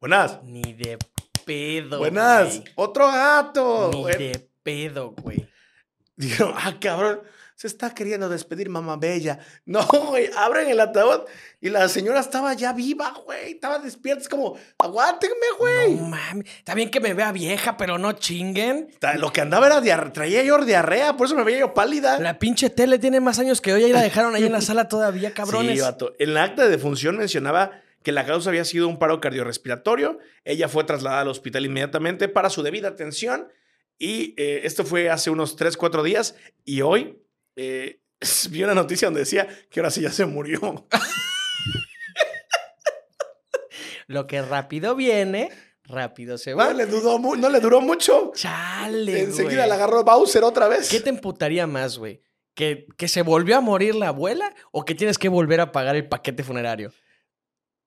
Buenas, 0.01 0.43
Ni 0.43 0.63
de 0.75 0.99
pedo. 1.45 1.99
buenas, 1.99 2.59
güey. 2.59 2.73
otro 2.77 3.07
gato. 3.07 3.91
Ni 3.93 4.05
de 4.13 4.49
pedo, 4.63 5.11
güey. 5.13 5.49
Dijeron, 6.17 6.55
ah, 6.57 6.75
cabrón, 6.81 7.23
se 7.63 7.69
está 7.69 7.95
queriendo 7.95 8.29
despedir 8.29 8.69
mamá 8.69 8.97
bella. 8.97 9.39
No, 9.65 9.87
güey, 9.87 10.29
abren 10.37 10.69
el 10.69 10.81
ataúd 10.81 11.21
y 11.61 11.69
la 11.71 11.89
señora 11.89 12.19
estaba 12.19 12.53
ya 12.55 12.73
viva, 12.73 13.15
güey, 13.25 13.53
estaba 13.53 13.79
despierta. 13.79 14.23
Es 14.23 14.29
como, 14.29 14.59
aguántenme, 14.79 15.37
güey. 15.57 15.95
No 15.95 16.09
mames. 16.09 16.49
Está 16.59 16.75
bien 16.75 16.91
que 16.91 16.99
me 16.99 17.15
vea 17.15 17.31
vieja, 17.31 17.77
pero 17.77 17.99
no 17.99 18.15
chinguen. 18.15 18.89
Lo 19.19 19.33
que 19.33 19.41
andaba 19.43 19.69
era 19.69 19.81
diarrea, 19.81 20.13
traía 20.13 20.43
yo 20.43 20.59
diarrea, 20.65 21.17
por 21.17 21.29
eso 21.29 21.37
me 21.37 21.45
veía 21.45 21.61
yo 21.61 21.73
pálida. 21.73 22.19
La 22.19 22.41
pinche 22.41 22.69
tele 22.69 22.99
tiene 22.99 23.21
más 23.21 23.39
años 23.39 23.61
que 23.61 23.73
hoy 23.73 23.85
y 23.85 23.93
la 23.93 24.03
dejaron 24.03 24.35
ahí 24.35 24.45
en 24.45 24.53
la 24.53 24.61
sala 24.61 24.89
todavía, 24.89 25.33
cabrones. 25.33 25.77
Sí, 25.79 25.81
vato. 25.81 26.15
En 26.19 26.35
la 26.35 26.43
acta 26.43 26.65
de 26.65 26.71
defunción 26.71 27.17
mencionaba 27.17 27.71
que 28.03 28.11
la 28.11 28.27
causa 28.27 28.51
había 28.51 28.65
sido 28.65 28.89
un 28.89 28.99
paro 28.99 29.21
cardiorrespiratorio. 29.21 30.19
Ella 30.45 30.69
fue 30.69 30.83
trasladada 30.83 31.23
al 31.23 31.29
hospital 31.29 31.65
inmediatamente 31.65 32.29
para 32.29 32.51
su 32.51 32.65
debida 32.65 32.89
atención. 32.89 33.47
Y 33.99 34.35
eh, 34.37 34.63
esto 34.65 34.85
fue 34.85 35.11
hace 35.11 35.31
unos 35.31 35.55
3, 35.55 35.77
4 35.77 36.03
días. 36.03 36.35
Y 36.65 36.81
hoy 36.81 37.23
eh, 37.57 38.01
vi 38.51 38.63
una 38.65 38.75
noticia 38.75 39.07
donde 39.07 39.21
decía 39.21 39.47
que 39.71 39.81
ahora 39.81 39.91
sí 39.91 40.01
ya 40.03 40.11
se 40.11 40.25
murió. 40.27 40.87
Lo 44.07 44.27
que 44.27 44.43
rápido 44.43 44.95
viene, 44.95 45.51
rápido 45.85 46.37
se 46.39 46.55
va. 46.55 46.67
No 46.67 46.73
le, 46.75 46.87
dudó 46.87 47.19
mu- 47.19 47.37
no 47.37 47.49
le 47.49 47.61
duró 47.61 47.81
mucho. 47.81 48.33
Chale, 48.35 49.23
Enseguida 49.23 49.67
la 49.67 49.77
agarró 49.77 50.05
Bowser 50.05 50.45
otra 50.45 50.69
vez. 50.69 50.89
¿Qué 50.91 51.01
te 51.01 51.09
emputaría 51.11 51.67
más, 51.67 51.99
güey? 51.99 52.21
¿Que, 52.55 52.87
¿Que 52.99 53.09
se 53.09 53.23
volvió 53.23 53.57
a 53.57 53.61
morir 53.61 53.95
la 53.95 54.09
abuela 54.09 54.55
o 54.73 54.85
que 54.85 54.95
tienes 54.95 55.17
que 55.19 55.29
volver 55.31 55.61
a 55.61 55.73
pagar 55.73 55.97
el 55.97 56.09
paquete 56.09 56.45
funerario? 56.45 56.93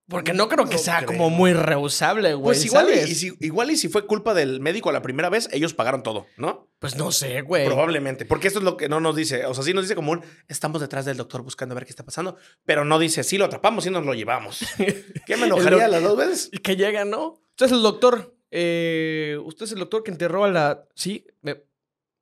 Porque 0.08 0.32
no 0.32 0.48
creo 0.48 0.66
que 0.66 0.74
No 0.74 0.78
sea 0.78 0.98
creo. 0.98 1.08
como 1.08 1.30
muy 1.30 1.52
reusable, 1.52 2.34
güey. 2.34 2.44
Pues 2.44 2.64
igual 2.64 2.86
y, 2.90 2.94
¿sabes? 2.94 3.10
y 3.10 3.14
si, 3.16 3.32
igual 3.40 3.70
y 3.72 3.76
si 3.76 3.88
fue 3.88 4.06
culpa 4.06 4.34
del 4.34 4.60
médico 4.60 4.92
la 4.92 5.02
primera 5.02 5.28
vez, 5.30 5.48
ellos 5.52 5.74
pagaron 5.74 6.04
todo, 6.04 6.26
¿no? 6.36 6.68
Pues 6.78 6.94
no 6.94 7.10
sé, 7.10 7.40
güey. 7.40 7.66
Probablemente, 7.66 8.24
porque 8.24 8.46
esto 8.46 8.60
es 8.60 8.64
lo 8.64 8.76
que 8.76 8.88
no 8.88 9.00
nos 9.00 9.16
dice. 9.16 9.46
O 9.46 9.54
sea, 9.54 9.64
sí 9.64 9.74
nos 9.74 9.82
dice 9.82 9.96
como 9.96 10.12
un, 10.12 10.22
estamos 10.46 10.80
detrás 10.80 11.04
del 11.06 11.16
doctor 11.16 11.42
buscando 11.42 11.72
a 11.72 11.76
ver 11.76 11.84
qué 11.86 11.90
está 11.90 12.04
pasando, 12.04 12.36
pero 12.64 12.84
no 12.84 12.98
dice, 13.00 13.24
sí 13.24 13.36
lo 13.36 13.46
atrapamos 13.46 13.84
y 13.86 13.90
nos 13.90 14.06
lo 14.06 14.14
llevamos. 14.14 14.60
¿Qué 15.26 15.36
me 15.36 15.46
enojaría 15.46 15.88
las 15.88 16.02
dos 16.04 16.16
veces? 16.16 16.50
Y 16.52 16.58
que 16.62 16.76
llega, 16.76 17.04
¿no? 17.04 17.40
Usted 17.50 17.66
es 17.66 17.72
el 17.72 17.82
doctor. 17.82 18.36
eh, 18.52 19.36
usted 19.44 19.64
es 19.64 19.72
el 19.72 19.78
doctor 19.80 20.04
que 20.04 20.12
enterró 20.12 20.44
a 20.44 20.48
la. 20.50 20.84
Sí. 20.94 21.26
me- 21.42 21.64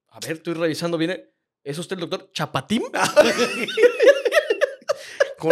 A 0.08 0.20
ver, 0.20 0.32
estoy 0.36 0.54
revisando 0.54 0.96
bien. 0.96 1.30
¿Es 1.64 1.78
usted 1.78 1.96
el 1.96 2.00
doctor 2.08 2.30
Chapatín? 2.32 2.82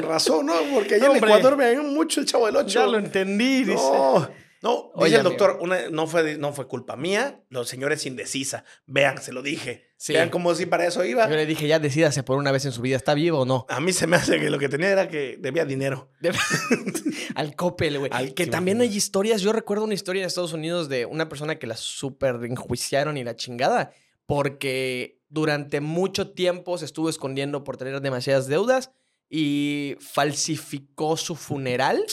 Con 0.00 0.04
razón, 0.04 0.46
¿no? 0.46 0.54
Porque 0.74 0.94
allá 0.96 1.06
en 1.06 1.10
Hombre. 1.12 1.30
Ecuador 1.30 1.56
me 1.56 1.66
ven 1.74 1.94
mucho 1.94 2.20
el 2.20 2.26
chavo 2.26 2.46
del 2.46 2.56
8. 2.56 2.68
Ya 2.68 2.86
lo 2.86 2.98
entendí, 2.98 3.64
dice. 3.64 3.74
No. 3.74 4.28
No, 4.62 4.92
dice 4.94 5.04
Oye, 5.06 5.16
el 5.16 5.22
doctor, 5.24 5.58
una- 5.60 5.88
no, 5.90 6.06
fue, 6.06 6.36
no 6.38 6.52
fue 6.52 6.68
culpa 6.68 6.94
mía, 6.94 7.42
los 7.48 7.68
señores 7.68 8.06
indecisa. 8.06 8.62
Vean, 8.86 9.20
se 9.20 9.32
lo 9.32 9.42
dije. 9.42 9.88
Sí. 9.96 10.12
Vean 10.12 10.28
cómo 10.30 10.54
si 10.54 10.66
para 10.66 10.86
eso 10.86 11.04
iba. 11.04 11.28
Yo 11.28 11.34
le 11.34 11.46
dije, 11.46 11.66
ya 11.66 11.80
decídase 11.80 12.22
por 12.22 12.38
una 12.38 12.52
vez 12.52 12.64
en 12.64 12.70
su 12.70 12.80
vida, 12.80 12.94
¿está 12.96 13.12
vivo 13.14 13.40
o 13.40 13.44
no? 13.44 13.66
A 13.68 13.80
mí 13.80 13.92
se 13.92 14.06
me 14.06 14.14
hace 14.16 14.38
que 14.38 14.50
lo 14.50 14.60
que 14.60 14.68
tenía 14.68 14.90
era 14.90 15.08
que 15.08 15.36
debía 15.40 15.64
dinero. 15.64 16.10
De- 16.20 16.30
Al 17.34 17.56
Coppel, 17.56 17.98
güey. 17.98 18.10
Al 18.14 18.34
Que 18.34 18.46
también 18.46 18.80
hay 18.80 18.94
historias. 18.96 19.40
Yo 19.42 19.52
recuerdo 19.52 19.82
una 19.82 19.94
historia 19.94 20.22
en 20.22 20.26
Estados 20.28 20.52
Unidos 20.52 20.88
de 20.88 21.06
una 21.06 21.28
persona 21.28 21.56
que 21.58 21.66
la 21.66 21.76
super 21.76 22.36
enjuiciaron 22.44 23.16
y 23.16 23.24
la 23.24 23.34
chingada. 23.34 23.90
Porque 24.26 25.20
durante 25.28 25.80
mucho 25.80 26.30
tiempo 26.30 26.78
se 26.78 26.84
estuvo 26.84 27.08
escondiendo 27.08 27.64
por 27.64 27.76
tener 27.76 28.00
demasiadas 28.00 28.46
deudas 28.46 28.92
y 29.34 29.96
falsificó 29.98 31.16
su 31.16 31.36
funeral 31.36 32.04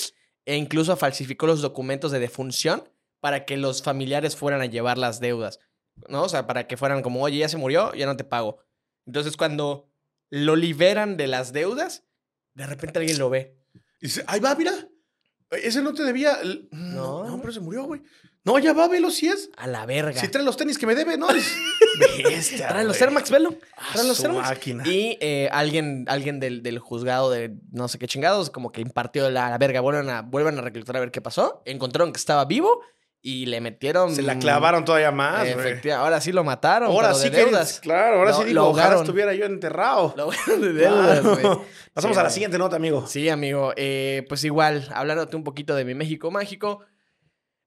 e 0.45 0.55
incluso 0.55 0.95
falsificó 0.95 1.47
los 1.47 1.61
documentos 1.61 2.13
de 2.13 2.19
defunción 2.19 2.89
para 3.19 3.43
que 3.43 3.57
los 3.57 3.83
familiares 3.83 4.38
fueran 4.38 4.61
a 4.61 4.67
llevar 4.67 4.97
las 4.97 5.19
deudas. 5.19 5.59
¿No? 6.07 6.23
O 6.23 6.29
sea, 6.29 6.47
para 6.47 6.65
que 6.65 6.77
fueran 6.77 7.01
como, 7.01 7.21
oye, 7.21 7.39
ya 7.39 7.49
se 7.49 7.57
murió, 7.57 7.93
ya 7.93 8.05
no 8.05 8.15
te 8.15 8.23
pago. 8.23 8.59
Entonces, 9.05 9.35
cuando 9.35 9.91
lo 10.29 10.55
liberan 10.55 11.17
de 11.17 11.27
las 11.27 11.51
deudas, 11.51 12.05
de 12.53 12.65
repente 12.65 12.99
alguien 12.99 13.19
lo 13.19 13.29
ve. 13.29 13.57
Y 13.99 14.05
dice, 14.05 14.23
ahí 14.25 14.39
va, 14.39 14.55
mira. 14.55 14.71
Ese 15.51 15.81
no 15.81 15.93
te 15.93 16.03
debía. 16.03 16.39
No. 16.71 17.18
No, 17.39 17.41
pero 17.41 17.53
se 17.53 17.60
murió, 17.62 17.84
güey. 17.86 18.01
No, 18.43 18.60
ya 18.60 18.74
va, 18.74 18.88
velo 18.88 19.10
si 19.12 19.27
es. 19.27 19.50
A 19.58 19.67
la 19.67 19.86
verga. 19.86 20.19
Si 20.19 20.27
trae 20.27 20.43
los 20.43 20.58
tenis 20.58 20.77
que 20.77 20.86
me 20.86 20.96
debe, 20.96 21.17
¿no? 21.17 21.27
Bestia, 22.24 22.67
Trae 22.67 22.84
los. 22.86 23.00
Air 23.01 23.12
Max, 23.12 23.29
velo. 23.31 23.55
Trae 23.93 24.08
los 24.08 24.24
Air 24.24 24.31
Max. 24.34 24.60
Y 24.86 25.17
eh, 25.22 25.50
alguien, 25.51 26.05
alguien 26.08 26.39
del, 26.39 26.63
del 26.63 26.79
juzgado 26.79 27.29
de 27.31 27.55
no 27.72 27.88
sé 27.88 27.98
qué 28.00 28.08
chingados, 28.08 28.50
como 28.50 28.72
que 28.72 28.81
impartió 28.81 29.29
la, 29.29 29.50
la 29.50 29.58
verga. 29.58 29.81
Vuelvan 29.81 30.10
a, 30.10 30.22
vuelvan 30.22 30.58
a 30.58 30.62
reclutar 30.62 30.98
a 30.98 31.00
ver 31.00 31.12
qué 31.12 31.22
pasó. 31.22 31.62
Encontraron 31.65 32.12
que 32.13 32.17
estaba 32.17 32.46
vivo 32.46 32.81
y 33.22 33.48
le 33.48 33.60
metieron. 33.60 34.15
Se 34.15 34.22
la 34.22 34.39
clavaron 34.39 34.86
todavía 34.86 35.12
más, 35.12 35.46
Eh, 35.46 35.53
güey. 35.53 35.67
efectiva- 35.67 35.98
Ahora 35.98 36.22
sí 36.22 36.31
lo 36.31 36.43
mataron. 36.46 36.89
Ahora 36.89 37.10
pero 37.10 37.19
sí 37.19 37.29
de 37.29 37.31
que. 37.31 37.46
deudas. 37.46 37.79
Claro, 37.81 38.17
ahora 38.19 38.31
Lo- 38.31 38.38
sí 38.38 38.43
digo, 38.46 38.63
ojalá 38.69 38.96
estuviera 39.01 39.34
yo 39.34 39.46
enterrado. 39.46 40.13
Lo 40.15 40.29
de 40.58 40.74
deudas, 40.74 41.24
güey. 41.24 41.39
Claro. 41.41 41.65
Pasamos 41.93 42.15
Sí, 42.15 42.19
a 42.19 42.24
la 42.24 42.29
siguiente 42.29 42.58
nota, 42.58 42.77
amigo. 42.77 43.05
Sí, 43.08 43.27
amigo. 43.29 43.74
Eh, 43.75 44.25
pues 44.29 44.43
igual, 44.46 44.88
hablándote 44.93 45.36
un 45.36 45.43
poquito 45.43 45.75
de 45.75 45.84
mi 45.86 45.96
México 45.96 46.31
mágico. 46.31 46.81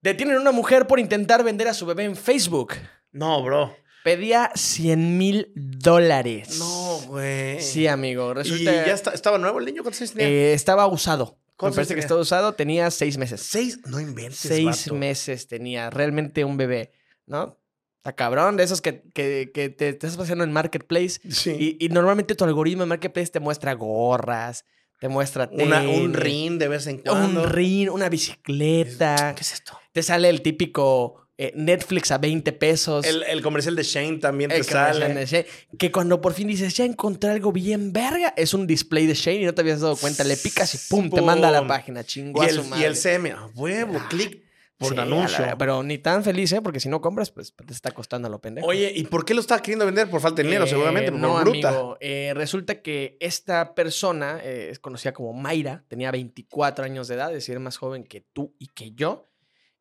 Detienen 0.03 0.37
a 0.37 0.41
una 0.41 0.53
mujer 0.53 0.87
por 0.87 0.99
intentar 0.99 1.43
vender 1.45 1.69
a 1.69 1.75
su 1.75 1.87
bebé 1.87 2.05
en 2.05 2.17
Facebook. 2.17 2.75
No, 3.13 3.43
bro. 3.43 3.75
Pedía 4.05 4.51
100 4.55 5.17
mil 5.17 5.53
dólares. 5.55 6.59
No, 6.59 6.99
güey. 7.07 7.61
Sí, 7.61 7.87
amigo. 7.87 8.33
¿Y 8.33 8.35
Resulta 8.35 8.73
ya 8.87 8.95
está- 8.95 9.13
estaba 9.13 9.39
nuevo 9.39 9.61
el 9.61 9.65
niño? 9.65 9.83
¿Cuántos 9.83 10.01
años 10.01 10.13
tenía? 10.13 10.29
eh, 10.29 10.53
estaba 10.55 10.87
usado. 10.89 11.39
Me 11.39 11.55
¿Cuántos 11.57 11.77
parece 11.77 11.91
que 11.91 12.01
tenía? 12.01 12.05
estaba 12.05 12.21
usado. 12.21 12.53
Tenía 12.55 12.91
seis 12.91 13.17
meses. 13.17 13.41
Seis. 13.43 13.79
No 13.87 14.01
inventes, 14.01 14.39
Seis 14.41 14.87
vato. 14.87 14.95
meses 14.97 15.47
tenía. 15.47 15.89
Realmente 15.91 16.45
un 16.45 16.57
bebé, 16.57 16.91
¿no? 17.27 17.61
Está 17.99 18.15
cabrón. 18.17 18.57
De 18.57 18.65
esos 18.65 18.81
que, 18.81 19.03
que, 19.15 19.53
que 19.55 19.69
te, 19.69 19.93
te 19.93 20.07
estás 20.09 20.17
paseando 20.17 20.43
en 20.43 20.51
Marketplace. 20.53 21.21
Sí. 21.31 21.77
Y, 21.79 21.85
y 21.85 21.89
normalmente 21.91 22.35
tu 22.35 22.43
algoritmo 22.43 22.83
en 22.83 22.89
Marketplace 22.89 23.31
te 23.31 23.39
muestra 23.39 23.75
gorras, 23.75 24.65
te 25.03 25.09
muestra 25.09 25.49
Una- 25.51 25.83
un 25.83 26.15
ring 26.15 26.59
de 26.61 26.69
vez 26.69 26.87
en 26.87 26.99
cuando. 26.99 27.43
un 27.43 27.51
ring, 27.51 27.91
una 27.91 28.09
bicicleta. 28.09 29.35
¿Qué 29.35 29.41
es 29.43 29.53
esto? 29.53 29.77
Te 29.91 30.01
sale 30.03 30.29
el 30.29 30.43
típico 30.43 31.27
eh, 31.39 31.53
Netflix 31.57 32.13
a 32.13 32.19
20 32.19 32.53
pesos. 32.53 33.05
El, 33.05 33.25
el 33.25 33.43
comercial 33.43 33.75
de 33.75 33.83
Shane 33.83 34.19
también 34.19 34.51
te 34.51 34.59
El 34.59 34.65
sale. 34.65 35.13
de 35.13 35.27
Shane, 35.27 35.47
que 35.77 35.91
cuando 35.91 36.21
por 36.21 36.35
fin 36.35 36.47
dices, 36.47 36.77
ya 36.77 36.85
encontré 36.85 37.31
algo 37.31 37.51
bien 37.51 37.93
verga, 37.93 38.33
es 38.37 38.55
un 38.55 38.67
display 38.69 39.07
de 39.09 39.15
Shane 39.15 39.41
y 39.43 39.45
no 39.45 39.55
te 39.55 39.63
habías 39.63 39.81
dado 39.81 39.97
cuenta. 39.97 40.23
Le 40.23 40.37
picas 40.37 40.73
y 40.75 40.79
pum, 40.89 41.11
te 41.11 41.21
manda 41.21 41.49
a 41.49 41.51
la 41.51 41.67
página. 41.67 42.05
Chingó 42.05 42.41
Y 42.43 42.47
a 42.47 42.49
el, 42.51 42.55
su 42.55 42.63
y 42.63 42.69
madre. 42.69 42.87
el 42.87 42.95
CM, 42.97 43.31
a 43.33 43.47
huevo, 43.57 43.95
Ah, 43.99 44.07
clic 44.09 44.41
por 44.83 44.91
Sí, 44.91 44.97
la 44.97 45.03
anuncio. 45.03 45.45
pero 45.59 45.83
ni 45.83 45.97
tan 45.99 46.23
feliz, 46.23 46.53
¿eh? 46.53 46.61
Porque 46.61 46.81
si 46.81 46.89
no 46.91 47.01
compras, 47.01 47.31
pues 47.31 47.55
te 47.55 47.73
está 47.73 47.93
costando 47.93 48.29
lo 48.29 48.41
pendejo. 48.41 48.67
Oye, 48.67 48.93
¿y 48.95 49.05
por 49.05 49.25
qué 49.25 49.33
lo 49.35 49.41
estaba 49.41 49.63
queriendo 49.63 49.87
vender? 49.87 50.11
Por 50.11 50.21
falta 50.21 50.43
de 50.43 50.49
dinero, 50.49 50.65
Eh, 50.65 50.69
seguramente, 50.69 51.11
por 51.11 51.21
no, 51.21 51.41
bruta. 51.41 51.69
amigo. 51.71 51.97
Eh, 52.01 52.33
resulta 52.35 52.83
que 52.83 53.17
esta 53.21 53.75
persona 53.75 54.41
eh, 54.43 54.69
es 54.71 54.79
conocida 54.79 55.13
como 55.13 55.33
Mayra, 55.33 55.85
tenía 55.89 56.11
24 56.11 56.85
años 56.85 57.09
de 57.09 57.15
edad, 57.15 57.29
es 57.31 57.37
decir, 57.47 57.59
más 57.61 57.77
joven 57.79 58.05
que 58.05 58.21
tú 58.21 58.55
y 58.59 58.67
que 58.67 58.93
yo. 58.93 59.31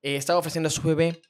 Eh, 0.02 0.16
estaba 0.16 0.40
ofreciendo 0.40 0.68
a 0.68 0.72
su 0.72 0.82
bebé. 0.84 1.22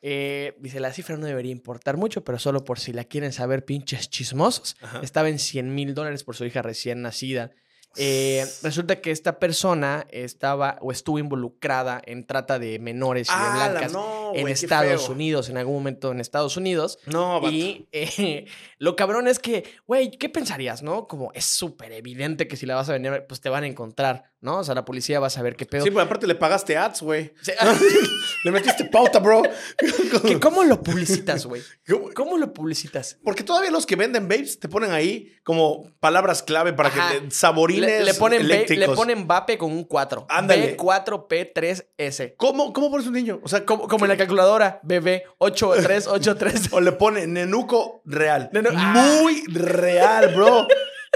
eh, 0.00 0.54
dice, 0.60 0.78
la 0.80 0.92
cifra 0.92 1.16
no 1.16 1.26
debería 1.26 1.50
importar 1.50 1.96
mucho, 1.96 2.22
pero 2.22 2.38
solo 2.38 2.62
por 2.64 2.78
si 2.78 2.92
la 2.92 3.02
quieren 3.04 3.32
saber, 3.32 3.64
pinches 3.64 4.08
chismosos. 4.10 4.76
Ajá. 4.80 5.00
Estaba 5.02 5.28
en 5.28 5.38
100 5.40 5.74
mil 5.74 5.92
dólares 5.94 6.22
por 6.24 6.36
su 6.36 6.44
hija 6.44 6.62
recién 6.62 7.02
nacida. 7.02 7.50
Eh, 7.98 8.46
resulta 8.62 9.00
que 9.00 9.10
esta 9.10 9.38
persona 9.38 10.06
estaba 10.10 10.78
o 10.80 10.92
estuvo 10.92 11.18
involucrada 11.18 12.00
en 12.04 12.24
trata 12.24 12.58
de 12.58 12.78
menores 12.78 13.28
y 13.28 13.32
de 13.32 13.38
¡Ala, 13.38 13.70
blancas 13.70 13.92
no, 13.92 14.32
en 14.34 14.48
Estados! 14.48 15.08
Unidos, 15.08 15.48
en 15.48 15.56
algún 15.56 15.74
momento 15.74 16.12
en 16.12 16.20
Estados 16.20 16.56
Unidos. 16.56 16.98
No. 17.06 17.40
Y 17.50 17.88
eh, 17.92 18.46
lo 18.78 18.94
cabrón 18.94 19.26
es 19.26 19.38
que, 19.38 19.64
güey, 19.86 20.12
¿qué 20.12 20.28
pensarías, 20.28 20.82
no? 20.82 21.08
Como 21.08 21.32
es 21.34 21.44
súper 21.44 21.92
evidente 21.92 22.46
que 22.46 22.56
si 22.56 22.66
la 22.66 22.76
vas 22.76 22.88
a 22.88 22.92
vender, 22.92 23.26
pues 23.26 23.40
te 23.40 23.48
van 23.48 23.64
a 23.64 23.66
encontrar, 23.66 24.30
¿no? 24.40 24.58
O 24.58 24.64
sea, 24.64 24.74
la 24.74 24.84
policía 24.84 25.20
va 25.20 25.26
a 25.28 25.30
saber 25.30 25.56
qué 25.56 25.66
pedo. 25.66 25.82
Sí, 25.84 25.90
pero 25.90 26.02
aparte 26.02 26.26
le 26.26 26.34
pagaste 26.34 26.76
ads, 26.76 27.02
güey. 27.02 27.32
Sí, 27.42 27.52
Le 28.44 28.50
metiste 28.52 28.84
pauta, 28.84 29.18
bro. 29.18 29.42
¿Qué- 30.26 30.38
¿Cómo 30.38 30.62
lo 30.64 30.80
publicitas, 30.82 31.44
güey? 31.46 31.62
¿Cómo? 31.88 32.10
¿Cómo 32.14 32.38
lo 32.38 32.52
publicitas? 32.52 33.18
Porque 33.24 33.42
todavía 33.42 33.70
los 33.70 33.84
que 33.86 33.96
venden 33.96 34.28
babes 34.28 34.60
te 34.60 34.68
ponen 34.68 34.92
ahí 34.92 35.32
como 35.42 35.90
palabras 35.98 36.42
clave 36.42 36.72
para 36.72 36.88
Ajá. 36.90 37.12
que 37.20 37.30
saborines 37.30 38.00
Le, 38.00 38.04
le 38.04 38.14
ponen 38.14 38.42
eléctricos. 38.42 38.88
le 38.88 38.94
ponen 38.94 39.26
Vape 39.26 39.58
con 39.58 39.72
un 39.72 39.84
4. 39.84 40.26
Ándale. 40.28 40.76
B4P3S. 40.76 42.34
¿Cómo, 42.36 42.72
¿Cómo 42.72 42.90
pones 42.90 43.06
un 43.06 43.14
niño? 43.14 43.40
O 43.42 43.48
sea, 43.48 43.64
Como, 43.64 43.88
como 43.88 44.04
en 44.04 44.10
la 44.10 44.16
calculadora, 44.16 44.80
BB 44.82 45.22
8383. 45.38 46.68
O 46.72 46.80
le 46.80 46.92
pone 46.92 47.26
Nenuco 47.26 48.02
real. 48.04 48.50
Nenu- 48.52 48.72
Muy 48.72 49.42
real, 49.48 50.34
bro. 50.34 50.66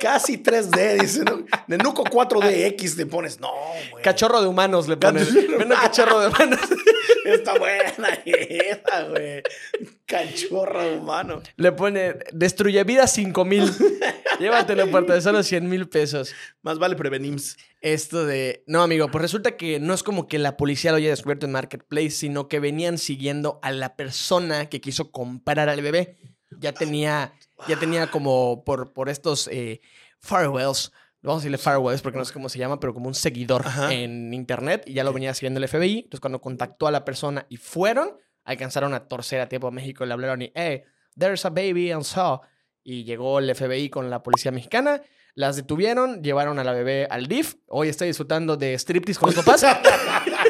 Casi 0.03 0.43
3D, 0.43 1.01
dice. 1.01 1.23
¿no? 1.23 1.47
Nenuco 1.69 2.03
4DX 2.03 2.97
te 2.97 3.07
pones. 3.07 3.39
No, 3.39 3.53
güey. 3.93 4.03
Cachorro 4.03 4.43
de 4.43 4.49
humanos 4.49 4.89
le 4.89 4.97
ponen. 4.97 5.25
Vendo 5.57 5.77
cachorro 5.77 6.19
de 6.19 6.27
humanos. 6.27 6.59
Está 7.25 7.57
buena 7.57 8.09
esa, 8.25 9.05
güey. 9.05 9.45
Cachorro 10.05 10.97
humano. 10.97 11.41
Le 11.55 11.71
pone 11.71 12.17
destruye 12.33 12.83
vida 12.83 13.07
5000. 13.07 13.71
Llévatelo 14.41 14.91
por 14.91 15.07
tan 15.07 15.23
solo 15.23 15.45
100 15.45 15.69
mil 15.69 15.89
pesos. 15.89 16.35
Más 16.63 16.81
vale 16.81 16.97
prevenims. 16.97 17.57
Esto 17.81 18.27
de. 18.27 18.65
No, 18.67 18.83
amigo, 18.83 19.09
pues 19.09 19.23
resulta 19.23 19.57
que 19.57 19.79
no 19.79 19.95
es 19.95 20.03
como 20.03 20.27
que 20.27 20.41
la 20.41 20.57
policía 20.57 20.91
lo 20.91 20.97
haya 20.97 21.11
descubierto 21.11 21.47
en 21.47 21.53
Marketplace, 21.53 22.11
sino 22.11 22.49
que 22.49 22.59
venían 22.59 22.99
siguiendo 22.99 23.61
a 23.63 23.71
la 23.71 23.95
persona 23.95 24.69
que 24.69 24.81
quiso 24.81 25.13
comprar 25.13 25.69
al 25.69 25.81
bebé. 25.81 26.19
Ya 26.61 26.73
tenía. 26.73 27.33
Ya 27.69 27.79
tenía 27.79 28.11
como 28.11 28.65
por, 28.65 28.93
por 28.93 29.09
estos 29.09 29.49
eh, 29.49 29.81
firewalls. 30.19 30.93
Vamos 31.23 31.41
a 31.41 31.41
decirle 31.43 31.59
firewalls 31.59 32.03
porque 32.03 32.19
no 32.19 32.25
sé 32.25 32.33
cómo 32.33 32.49
se 32.49 32.59
llama, 32.59 32.81
pero 32.81 32.93
como 32.93 33.07
un 33.07 33.15
seguidor 33.15 33.63
Ajá. 33.65 33.93
en 33.93 34.35
internet 34.35 34.83
y 34.87 34.95
ya 34.95 35.05
lo 35.05 35.13
venía 35.13 35.33
siguiendo 35.35 35.61
el 35.61 35.69
FBI. 35.69 35.99
Entonces, 35.99 36.21
cuando 36.21 36.41
contactó 36.41 36.89
a 36.89 36.91
la 36.91 37.05
persona 37.05 37.47
y 37.49 37.59
fueron, 37.59 38.17
alcanzaron 38.45 38.95
a 38.95 39.07
torcer 39.07 39.41
a 39.41 39.49
tiempo 39.49 39.69
a 39.69 39.71
México 39.71 40.03
y 40.03 40.09
le 40.09 40.13
hablaron 40.15 40.43
y, 40.43 40.53
hey, 40.55 40.83
there's 41.17 41.45
a 41.45 41.51
baby 41.51 41.93
and 41.93 42.03
so. 42.03 42.43
Y 42.83 43.05
llegó 43.05 43.39
el 43.39 43.55
FBI 43.55 43.89
con 43.91 44.11
la 44.11 44.25
policía 44.25 44.51
mexicana, 44.51 45.03
las 45.35 45.55
detuvieron, 45.57 46.23
llevaron 46.23 46.59
a 46.59 46.65
la 46.65 46.73
bebé 46.73 47.07
al 47.09 47.27
DIF. 47.27 47.55
Hoy 47.69 47.89
estoy 47.89 48.09
disfrutando 48.09 48.57
de 48.57 48.75
striptease 48.75 49.21
con 49.21 49.29
los 49.29 49.45
papás. 49.45 49.65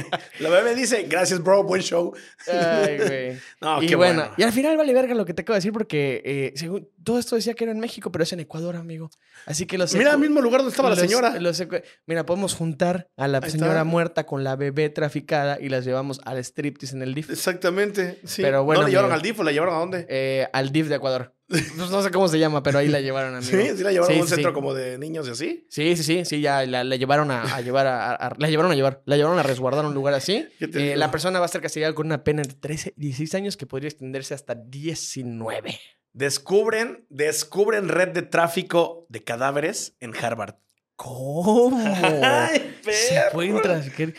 La 0.40 0.48
bebé 0.50 0.74
dice, 0.74 1.06
gracias, 1.08 1.42
bro, 1.42 1.62
buen 1.64 1.82
show. 1.82 2.12
Ay, 2.46 2.98
güey. 2.98 3.38
No, 3.60 3.82
y 3.82 3.86
qué 3.86 3.94
bueno, 3.96 4.22
bueno. 4.22 4.34
y 4.36 4.42
al 4.42 4.52
final 4.52 4.76
vale 4.76 4.92
verga 4.92 5.14
lo 5.14 5.24
que 5.24 5.34
te 5.34 5.42
acabo 5.42 5.54
de 5.54 5.58
decir 5.58 5.72
porque 5.72 6.20
eh, 6.24 6.52
según, 6.56 6.88
todo 7.04 7.18
esto 7.18 7.36
decía 7.36 7.54
que 7.54 7.64
era 7.64 7.72
en 7.72 7.78
México, 7.80 8.10
pero 8.10 8.24
es 8.24 8.32
en 8.32 8.40
Ecuador, 8.40 8.76
amigo. 8.76 9.10
Así 9.46 9.66
que 9.66 9.78
los 9.78 9.94
Mira 9.94 10.12
el 10.12 10.18
mismo 10.18 10.40
lugar 10.40 10.60
donde 10.60 10.70
estaba 10.70 10.90
la 10.90 10.96
señora. 10.96 11.38
los 11.38 11.62
Mira, 12.06 12.26
podemos 12.26 12.54
juntar 12.54 13.08
a 13.16 13.28
la 13.28 13.38
Ahí 13.42 13.50
señora 13.50 13.72
está. 13.72 13.84
muerta 13.84 14.26
con 14.26 14.44
la 14.44 14.56
bebé 14.56 14.88
traficada 14.90 15.58
y 15.60 15.68
las 15.68 15.84
llevamos 15.84 16.20
al 16.24 16.38
striptease 16.38 16.96
en 16.96 17.02
el 17.02 17.14
DIF. 17.14 17.30
Exactamente. 17.30 18.20
Sí. 18.24 18.42
Pero 18.42 18.64
bueno, 18.64 18.82
¿No 18.82 18.86
la 18.88 18.90
llevaron 18.90 19.12
al 19.12 19.22
DIF 19.22 19.40
o 19.40 19.44
la 19.44 19.52
llevaron 19.52 19.74
a 19.74 19.78
dónde? 19.78 20.06
Eh, 20.08 20.46
al 20.52 20.72
DIF 20.72 20.88
de 20.88 20.96
Ecuador. 20.96 21.34
Pues 21.52 21.90
no 21.90 22.02
sé 22.02 22.10
cómo 22.10 22.28
se 22.28 22.38
llama, 22.38 22.62
pero 22.62 22.78
ahí 22.78 22.88
la 22.88 23.00
llevaron, 23.00 23.34
amigo. 23.36 23.50
Sí, 23.50 23.76
sí 23.76 23.82
la 23.82 23.92
llevaron 23.92 24.14
Sí, 24.14 24.18
a 24.18 24.22
un 24.22 24.28
sí, 24.28 24.34
centro 24.36 24.50
sí. 24.50 24.54
como 24.54 24.72
de 24.74 24.96
niños 24.98 25.28
y 25.28 25.30
así. 25.32 25.66
Sí, 25.68 25.96
sí, 25.96 26.02
sí, 26.02 26.24
sí, 26.24 26.40
ya 26.40 26.64
la, 26.66 26.82
la 26.82 26.96
llevaron 26.96 27.30
a, 27.30 27.42
a 27.42 27.60
llevar 27.60 27.86
a, 27.86 28.14
a- 28.14 28.34
La 28.38 28.48
llevaron 28.48 28.72
a 28.72 28.74
llevar. 28.74 29.02
La 29.04 29.16
llevaron 29.16 29.38
a 29.38 29.42
resguardar 29.42 29.84
a 29.84 29.88
un 29.88 29.94
lugar 29.94 30.14
así. 30.14 30.48
¿Qué 30.58 30.66
te 30.68 30.92
Eh, 30.92 30.96
la 30.96 31.10
persona 31.10 31.38
va 31.38 31.44
a 31.44 31.48
ser 31.48 31.60
castigada 31.60 31.94
con 31.94 32.06
una 32.06 32.24
pena 32.24 32.42
de 32.42 32.54
13 32.54 32.94
y 32.96 33.00
16 33.02 33.34
años 33.34 33.56
que 33.56 33.66
podría 33.66 33.88
extenderse 33.88 34.32
hasta 34.34 34.54
19. 34.54 35.78
Descubren, 36.14 37.06
descubren 37.10 37.88
red 37.88 38.08
de 38.08 38.22
tráfico 38.22 39.06
de 39.08 39.22
cadáveres 39.24 39.96
en 40.00 40.14
Harvard. 40.16 40.54
¿Cómo? 40.96 41.76
¡Ay, 42.22 42.76
Se 42.82 43.14
perro! 43.14 43.32
pueden 43.32 43.60
traficar. 43.62 44.12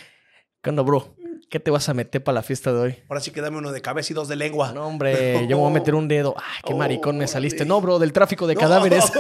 ¿Qué 0.62 0.70
onda, 0.70 0.82
bro? 0.82 1.16
¿Qué 1.54 1.60
te 1.60 1.70
vas 1.70 1.88
a 1.88 1.94
meter 1.94 2.24
para 2.24 2.34
la 2.34 2.42
fiesta 2.42 2.74
de 2.74 2.80
hoy? 2.80 2.96
Ahora 3.10 3.22
sí 3.22 3.30
que 3.30 3.40
dame 3.40 3.60
uno 3.60 3.72
de 3.72 3.80
cabeza 3.80 4.12
y 4.12 4.16
dos 4.16 4.28
de 4.28 4.36
lengua. 4.36 4.72
No, 4.72 4.88
hombre, 4.88 5.34
yo 5.48 5.56
me 5.58 5.62
voy 5.62 5.70
a 5.70 5.74
meter 5.76 5.94
un 5.94 6.08
dedo. 6.08 6.34
Ay, 6.36 6.62
qué 6.66 6.74
Oh, 6.74 6.78
maricón 6.78 7.16
me 7.20 7.28
saliste. 7.28 7.58
órale. 7.58 7.70
No, 7.70 7.80
bro, 7.80 8.00
del 8.00 8.12
tráfico 8.12 8.48
de 8.48 8.56
No. 8.56 8.60
cadáveres. 8.62 9.12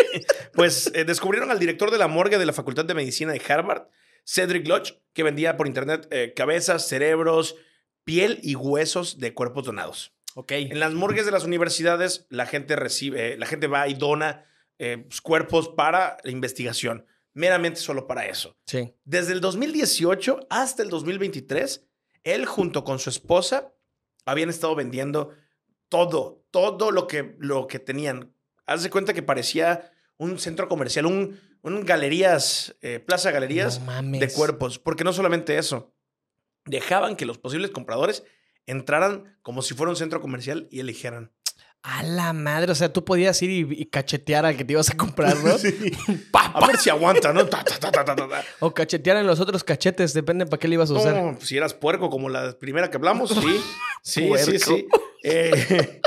pues 0.54 0.90
eh, 0.94 1.04
descubrieron 1.04 1.50
al 1.50 1.58
director 1.58 1.90
de 1.90 1.98
la 1.98 2.08
morgue 2.08 2.38
de 2.38 2.46
la 2.46 2.54
Facultad 2.54 2.86
de 2.86 2.94
Medicina 2.94 3.32
de 3.34 3.42
Harvard 3.46 3.88
Cedric 4.24 4.66
Lodge, 4.66 5.02
que 5.12 5.22
vendía 5.22 5.58
por 5.58 5.66
internet 5.66 6.08
eh, 6.10 6.32
cabezas, 6.34 6.88
cerebros, 6.88 7.56
piel 8.04 8.38
y 8.42 8.54
huesos 8.54 9.18
de 9.18 9.34
cuerpos 9.34 9.64
donados. 9.66 10.14
Ok. 10.34 10.52
En 10.52 10.80
las 10.80 10.94
morgues 10.94 11.26
de 11.26 11.32
las 11.32 11.44
universidades, 11.44 12.26
la 12.30 12.46
gente 12.46 12.74
recibe, 12.74 13.34
eh, 13.34 13.36
la 13.36 13.44
gente 13.44 13.66
va 13.66 13.86
y 13.86 13.92
dona 13.92 14.46
pues, 14.78 15.20
cuerpos 15.20 15.68
para 15.68 16.16
la 16.24 16.30
investigación, 16.30 17.04
meramente 17.34 17.80
solo 17.80 18.06
para 18.06 18.26
eso. 18.26 18.56
Sí. 18.66 18.94
Desde 19.04 19.32
el 19.32 19.40
2018 19.40 20.46
hasta 20.50 20.82
el 20.82 20.90
2023, 20.90 21.86
él 22.24 22.46
junto 22.46 22.84
con 22.84 22.98
su 22.98 23.10
esposa 23.10 23.74
habían 24.24 24.50
estado 24.50 24.74
vendiendo 24.74 25.30
todo, 25.88 26.44
todo 26.50 26.90
lo 26.90 27.06
que, 27.06 27.36
lo 27.38 27.66
que 27.66 27.78
tenían. 27.78 28.34
Haz 28.66 28.82
de 28.82 28.90
cuenta 28.90 29.12
que 29.12 29.22
parecía 29.22 29.92
un 30.16 30.38
centro 30.38 30.68
comercial, 30.68 31.06
un, 31.06 31.40
un 31.62 31.84
galerías, 31.84 32.76
eh, 32.80 33.00
plaza 33.00 33.30
galerías 33.30 33.80
No 33.80 34.18
de 34.18 34.32
cuerpos. 34.32 34.78
Porque 34.78 35.04
no 35.04 35.12
solamente 35.12 35.58
eso, 35.58 35.94
dejaban 36.64 37.16
que 37.16 37.26
los 37.26 37.38
posibles 37.38 37.70
compradores 37.70 38.24
entraran 38.66 39.38
como 39.42 39.62
si 39.62 39.74
fuera 39.74 39.90
un 39.90 39.96
centro 39.96 40.20
comercial 40.20 40.68
y 40.70 40.80
eligieran. 40.80 41.32
A 41.84 42.04
la 42.04 42.32
madre, 42.32 42.70
o 42.70 42.74
sea, 42.76 42.92
tú 42.92 43.04
podías 43.04 43.42
ir 43.42 43.50
y, 43.50 43.82
y 43.82 43.86
cachetear 43.86 44.46
al 44.46 44.56
que 44.56 44.64
te 44.64 44.72
ibas 44.72 44.88
a 44.90 44.96
comprar, 44.96 45.36
¿no? 45.38 45.56
Pa, 46.30 46.46
A 46.54 46.64
ver 46.66 46.76
si 46.76 46.90
aguanta, 46.90 47.32
¿no? 47.32 47.44
Ta, 47.46 47.64
ta, 47.64 47.90
ta. 47.90 48.44
O 48.60 48.72
cachetear 48.72 49.16
en 49.16 49.26
los 49.26 49.40
otros 49.40 49.64
cachetes, 49.64 50.14
depende 50.14 50.46
para 50.46 50.60
qué 50.60 50.68
le 50.68 50.74
ibas 50.74 50.90
a 50.90 50.94
usar. 50.94 51.14
No, 51.14 51.40
si 51.40 51.56
eras 51.56 51.74
puerco 51.74 52.08
como 52.08 52.28
la 52.28 52.56
primera 52.58 52.88
que 52.88 52.96
hablamos, 52.98 53.30
sí. 53.30 53.40
Sí, 53.40 53.60
sí, 54.02 54.28
Puerco. 54.28 54.46
sí. 54.46 54.86
Eh, 55.24 56.00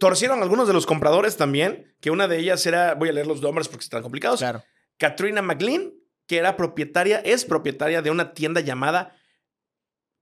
torcieron 0.00 0.42
algunos 0.42 0.66
de 0.68 0.72
los 0.74 0.86
compradores 0.86 1.36
también, 1.36 1.94
que 2.00 2.10
una 2.10 2.26
de 2.26 2.38
ellas 2.38 2.64
era, 2.64 2.94
voy 2.94 3.10
a 3.10 3.12
leer 3.12 3.26
los 3.26 3.42
nombres 3.42 3.68
porque 3.68 3.84
están 3.84 4.02
complicados. 4.02 4.40
Claro. 4.40 4.64
Katrina 4.98 5.42
McLean, 5.42 5.92
que 6.26 6.38
era 6.38 6.56
propietaria, 6.56 7.18
es 7.18 7.44
propietaria 7.44 8.00
de 8.00 8.10
una 8.10 8.32
tienda 8.32 8.62
llamada 8.62 9.14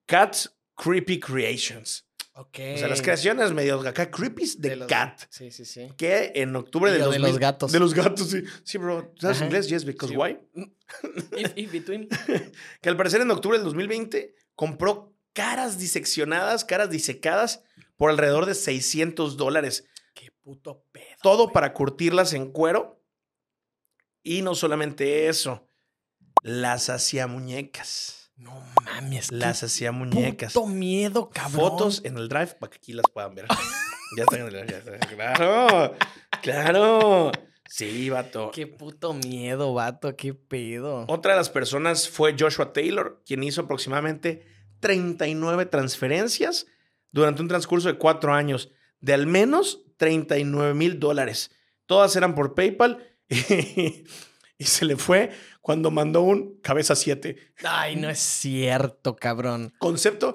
Cat's 0.07 0.59
Creepy 0.77 1.21
Creations. 1.21 2.09
Ok. 2.35 2.59
O 2.75 2.79
sea, 2.79 2.89
las 2.89 3.03
creaciones 3.03 3.53
medio 3.53 3.81
acá 3.87 4.11
creepies 4.11 4.59
de, 4.61 4.77
los- 4.77 4.89
Cat. 4.89 5.21
Sí, 5.29 5.51
sí, 5.51 5.65
sí. 5.67 5.93
Que 5.99 6.33
en 6.37 6.57
octubre 6.57 6.91
de, 6.91 6.97
Digo, 6.97 7.11
de 7.11 7.19
2000 7.19 7.31
los 7.33 7.39
gatos. 7.39 7.73
De 7.73 7.79
los 7.79 7.93
gatos, 7.95 8.31
sí. 8.31 8.43
Sí, 8.65 8.79
bro. 8.79 9.13
¿Sabes 9.21 9.37
Ajá. 9.39 9.47
inglés? 9.47 9.69
Yes, 9.69 9.85
because 9.85 10.13
Sí. 10.13 10.17
why? 10.19 10.39
If, 11.37 11.53
if 11.57 11.73
between. 11.73 12.09
que 12.81 12.89
al 12.89 12.97
parecer 12.97 13.21
en 13.21 13.31
octubre 13.31 13.59
del 13.59 13.65
2020 13.67 14.35
compró 14.55 15.15
caras 15.35 15.79
diseccionadas, 15.79 16.65
caras 16.65 16.89
disecadas 16.91 17.65
por 17.97 18.11
alrededor 18.11 18.47
de 18.47 18.55
600 18.55 19.37
dólares. 19.37 19.85
Qué 20.15 20.31
puto 20.43 20.85
pedo. 20.93 21.05
Todo 21.23 21.53
para 21.53 21.73
curtirlas 21.75 22.33
en 22.33 22.51
cuero. 22.51 22.99
Y 24.23 24.43
no 24.43 24.55
solamente 24.55 25.29
eso, 25.29 25.67
las 26.43 26.89
hacía 26.89 27.27
muñecas. 27.27 28.22
No 28.37 28.63
mames. 28.85 29.31
Las 29.31 29.63
hacía 29.63 29.93
muñecas. 29.93 30.53
Puto 30.53 30.67
miedo, 30.67 31.31
cabrón. 31.31 31.71
Fotos 31.71 32.03
en 32.05 32.17
el 32.17 32.29
drive 32.29 32.55
para 32.59 32.71
que 32.71 32.77
aquí 32.77 32.93
las 32.93 33.05
puedan 33.13 33.35
ver. 33.35 33.47
ya 34.17 34.23
están 34.25 34.41
en 34.41 34.47
el 34.47 34.53
drive. 34.53 34.67
ya 34.69 34.79
están. 34.79 34.99
Claro, 35.17 35.95
claro. 36.43 37.33
Sí, 37.69 38.11
vato. 38.11 38.51
Qué 38.53 38.67
puto 38.67 39.15
miedo, 39.15 39.73
vato. 39.73 40.15
Qué 40.17 40.35
pedo. 40.35 41.07
Otra 41.09 41.33
de 41.33 41.39
las 41.39 41.49
personas 41.49 42.09
fue 42.09 42.37
Joshua 42.39 42.73
Taylor, 42.73 43.23
quien 43.25 43.43
hizo 43.43 43.63
aproximadamente 43.63 44.45
39 44.81 45.67
transferencias 45.67 46.67
durante 47.13 47.41
un 47.41 47.49
transcurso 47.49 47.89
de 47.89 47.97
cuatro 47.97 48.35
años, 48.35 48.71
de 49.01 49.15
al 49.15 49.27
menos 49.27 49.85
39 49.97 50.75
mil 50.75 51.01
dólares. 51.01 51.51
Todas 51.87 52.15
eran 52.17 52.35
por 52.35 52.55
PayPal 52.55 53.07
y, 54.63 54.67
se 54.67 54.85
le 54.85 54.97
fue 54.97 55.31
cuando 55.61 55.91
mandó 55.91 56.23
un 56.23 56.59
cabeza 56.61 56.95
7. 56.97 57.37
Ay, 57.65 57.97
no 57.97 58.09
es 58.09 58.19
cierto, 58.19 59.17
cabrón. 59.17 59.73
Concepto, 59.79 60.35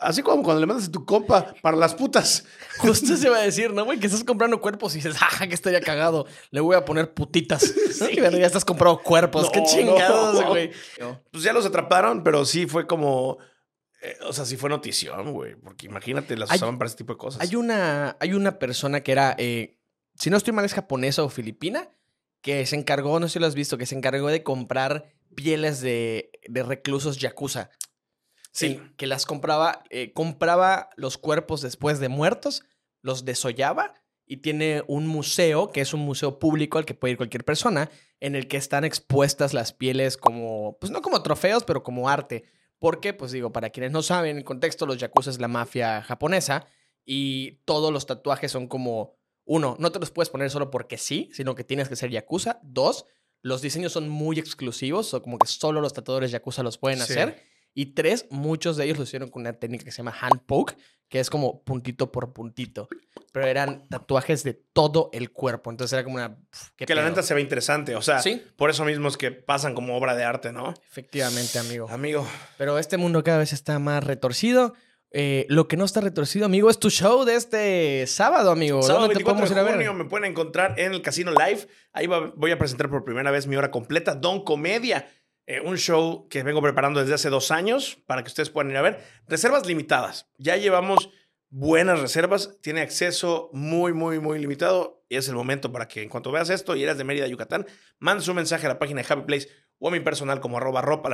así 0.00 0.22
como 0.22 0.42
cuando 0.42 0.60
le 0.60 0.66
mandas 0.66 0.88
a 0.88 0.92
tu 0.92 1.04
compa 1.04 1.54
para 1.62 1.76
las 1.76 1.94
putas. 1.94 2.44
Justo 2.78 3.16
se 3.16 3.28
va 3.28 3.38
a 3.38 3.42
decir, 3.42 3.72
¿no, 3.72 3.84
güey? 3.84 3.98
Que 3.98 4.06
estás 4.06 4.24
comprando 4.24 4.60
cuerpos 4.60 4.94
y 4.94 4.98
dices, 4.98 5.16
ajá, 5.20 5.46
que 5.48 5.54
estaría 5.54 5.80
cagado. 5.80 6.26
Le 6.50 6.60
voy 6.60 6.76
a 6.76 6.84
poner 6.84 7.12
putitas. 7.14 7.74
¿no? 8.00 8.08
Y 8.10 8.16
ya 8.16 8.46
estás 8.46 8.64
comprando 8.64 9.02
cuerpos. 9.02 9.50
Qué 9.50 9.62
chingados, 9.64 10.40
no. 10.40 10.48
güey. 10.48 10.70
Pues 11.30 11.42
ya 11.42 11.52
los 11.52 11.66
atraparon, 11.66 12.22
pero 12.22 12.44
sí 12.44 12.66
fue 12.66 12.86
como... 12.86 13.38
eh, 14.02 14.16
o 14.22 14.32
sea, 14.32 14.44
sí 14.44 14.56
fue 14.56 14.70
notición, 14.70 15.32
güey. 15.32 15.56
Porque 15.56 15.86
imagínate, 15.86 16.36
las 16.36 16.50
Hay- 16.50 16.56
usaban 16.56 16.78
para 16.78 16.88
ese 16.88 16.96
tipo 16.96 17.12
de 17.14 17.18
cosas. 17.18 17.40
Hay 17.40 17.56
una, 17.56 18.16
hay 18.20 18.32
una 18.32 18.58
persona 18.58 19.00
que 19.02 19.12
era, 19.12 19.34
eh, 19.38 19.76
si 20.14 20.30
no 20.30 20.36
estoy 20.36 20.52
mal, 20.52 20.64
es 20.64 20.74
japonesa 20.74 21.22
o 21.22 21.28
filipina, 21.28 21.90
que 22.48 22.64
se 22.64 22.76
encargó, 22.76 23.20
no 23.20 23.28
sé 23.28 23.34
si 23.34 23.38
lo 23.40 23.46
has 23.46 23.54
visto, 23.54 23.76
que 23.76 23.84
se 23.84 23.94
encargó 23.94 24.28
de 24.28 24.42
comprar 24.42 25.12
pieles 25.34 25.82
de, 25.82 26.30
de 26.48 26.62
reclusos 26.62 27.18
yakuza. 27.18 27.68
Sí. 28.52 28.80
Que 28.96 29.06
las 29.06 29.26
compraba, 29.26 29.84
eh, 29.90 30.14
compraba 30.14 30.88
los 30.96 31.18
cuerpos 31.18 31.60
después 31.60 32.00
de 32.00 32.08
muertos, 32.08 32.64
los 33.02 33.26
desollaba 33.26 33.92
y 34.24 34.38
tiene 34.38 34.82
un 34.86 35.06
museo, 35.06 35.72
que 35.72 35.82
es 35.82 35.92
un 35.92 36.00
museo 36.00 36.38
público 36.38 36.78
al 36.78 36.86
que 36.86 36.94
puede 36.94 37.12
ir 37.12 37.16
cualquier 37.18 37.44
persona, 37.44 37.90
en 38.18 38.34
el 38.34 38.48
que 38.48 38.56
están 38.56 38.86
expuestas 38.86 39.52
las 39.52 39.74
pieles 39.74 40.16
como, 40.16 40.78
pues 40.80 40.90
no 40.90 41.02
como 41.02 41.22
trofeos, 41.22 41.64
pero 41.64 41.82
como 41.82 42.08
arte. 42.08 42.44
Porque, 42.78 43.12
pues 43.12 43.30
digo, 43.30 43.52
para 43.52 43.68
quienes 43.68 43.92
no 43.92 44.00
saben 44.00 44.38
el 44.38 44.44
contexto, 44.44 44.86
los 44.86 44.96
yakuza 44.96 45.28
es 45.28 45.38
la 45.38 45.48
mafia 45.48 46.00
japonesa 46.00 46.66
y 47.04 47.60
todos 47.66 47.92
los 47.92 48.06
tatuajes 48.06 48.50
son 48.50 48.68
como, 48.68 49.17
uno, 49.48 49.76
no 49.80 49.90
te 49.90 49.98
los 49.98 50.10
puedes 50.10 50.30
poner 50.30 50.50
solo 50.50 50.70
porque 50.70 50.98
sí, 50.98 51.30
sino 51.32 51.54
que 51.54 51.64
tienes 51.64 51.88
que 51.88 51.96
ser 51.96 52.10
yakuza. 52.10 52.60
Dos, 52.62 53.06
los 53.42 53.62
diseños 53.62 53.92
son 53.92 54.08
muy 54.08 54.38
exclusivos, 54.38 55.12
o 55.14 55.22
como 55.22 55.38
que 55.38 55.46
solo 55.48 55.80
los 55.80 55.92
tatuadores 55.94 56.30
yakuza 56.30 56.62
los 56.62 56.78
pueden 56.78 56.98
Sí. 56.98 57.04
hacer. 57.14 57.42
Y 57.74 57.94
tres, 57.94 58.26
muchos 58.30 58.76
de 58.76 58.84
ellos 58.84 58.98
lo 58.98 59.04
hicieron 59.04 59.30
con 59.30 59.42
una 59.42 59.52
técnica 59.52 59.84
que 59.84 59.92
se 59.92 59.98
llama 59.98 60.14
hand 60.20 60.40
poke, 60.46 60.76
que 61.08 61.20
es 61.20 61.30
como 61.30 61.62
puntito 61.62 62.10
por 62.10 62.32
puntito. 62.32 62.88
Pero 63.32 63.46
eran 63.46 63.86
tatuajes 63.88 64.42
de 64.42 64.54
todo 64.54 65.10
el 65.12 65.30
cuerpo. 65.32 65.70
Entonces 65.70 65.92
era 65.92 66.02
como 66.02 66.16
una. 66.16 66.38
Que 66.76 66.92
la 66.94 67.08
neta 67.08 67.22
se 67.22 67.34
ve 67.34 67.40
interesante. 67.40 67.94
O 67.94 68.02
sea, 68.02 68.20
Sí. 68.20 68.42
por 68.56 68.70
eso 68.70 68.84
mismo 68.84 69.06
es 69.08 69.16
que 69.16 69.30
pasan 69.30 69.74
como 69.74 69.96
obra 69.96 70.16
de 70.16 70.24
arte, 70.24 70.50
¿no? 70.52 70.74
Efectivamente, 70.90 71.58
amigo. 71.58 71.88
Amigo, 71.88 72.26
Pero 72.56 72.78
este 72.78 72.96
mundo 72.96 73.22
cada 73.22 73.38
vez 73.38 73.52
está 73.52 73.78
más 73.78 74.02
retorcido. 74.02 74.74
Eh, 75.10 75.46
lo 75.48 75.68
que 75.68 75.76
no 75.78 75.84
está 75.86 76.00
retorcido, 76.02 76.44
amigo, 76.44 76.68
es 76.68 76.78
tu 76.78 76.90
show 76.90 77.24
de 77.24 77.34
este 77.34 78.06
sábado, 78.06 78.50
amigo. 78.50 78.82
sábado 78.82 79.02
¿Dónde 79.06 79.14
te 79.14 79.18
24 79.24 79.34
podemos 79.46 79.50
ir 79.50 79.58
a 79.58 79.62
ver? 79.62 79.94
me 79.94 80.04
pueden 80.04 80.30
encontrar 80.30 80.78
en 80.78 80.92
el 80.92 81.00
Casino 81.02 81.30
Live. 81.32 81.66
Ahí 81.92 82.06
va- 82.06 82.32
voy 82.36 82.50
a 82.50 82.58
presentar 82.58 82.90
por 82.90 83.04
primera 83.04 83.30
vez 83.30 83.46
mi 83.46 83.56
hora 83.56 83.70
completa, 83.70 84.14
Don 84.14 84.44
Comedia. 84.44 85.08
Eh, 85.46 85.60
un 85.64 85.78
show 85.78 86.28
que 86.28 86.42
vengo 86.42 86.60
preparando 86.60 87.00
desde 87.00 87.14
hace 87.14 87.30
dos 87.30 87.50
años 87.50 87.98
para 88.06 88.22
que 88.22 88.28
ustedes 88.28 88.50
puedan 88.50 88.70
ir 88.70 88.76
a 88.76 88.82
ver. 88.82 89.02
Reservas 89.26 89.64
limitadas. 89.66 90.28
Ya 90.36 90.56
llevamos 90.56 91.08
buenas 91.48 92.00
reservas. 92.00 92.58
Tiene 92.60 92.82
acceso 92.82 93.48
muy, 93.54 93.94
muy, 93.94 94.20
muy 94.20 94.38
limitado. 94.38 95.06
Y 95.08 95.16
es 95.16 95.26
el 95.28 95.34
momento 95.34 95.72
para 95.72 95.88
que 95.88 96.02
en 96.02 96.10
cuanto 96.10 96.30
veas 96.30 96.50
esto 96.50 96.76
y 96.76 96.82
eres 96.82 96.98
de 96.98 97.04
Mérida, 97.04 97.26
Yucatán, 97.28 97.66
mandes 97.98 98.28
un 98.28 98.36
mensaje 98.36 98.66
a 98.66 98.68
la 98.68 98.78
página 98.78 99.00
de 99.00 99.06
Happy 99.10 99.22
Place 99.22 99.48
o 99.78 99.88
a 99.88 99.90
mi 99.90 100.00
personal 100.00 100.40
como 100.40 100.58
arroba 100.58 100.82
ropa 100.82 101.08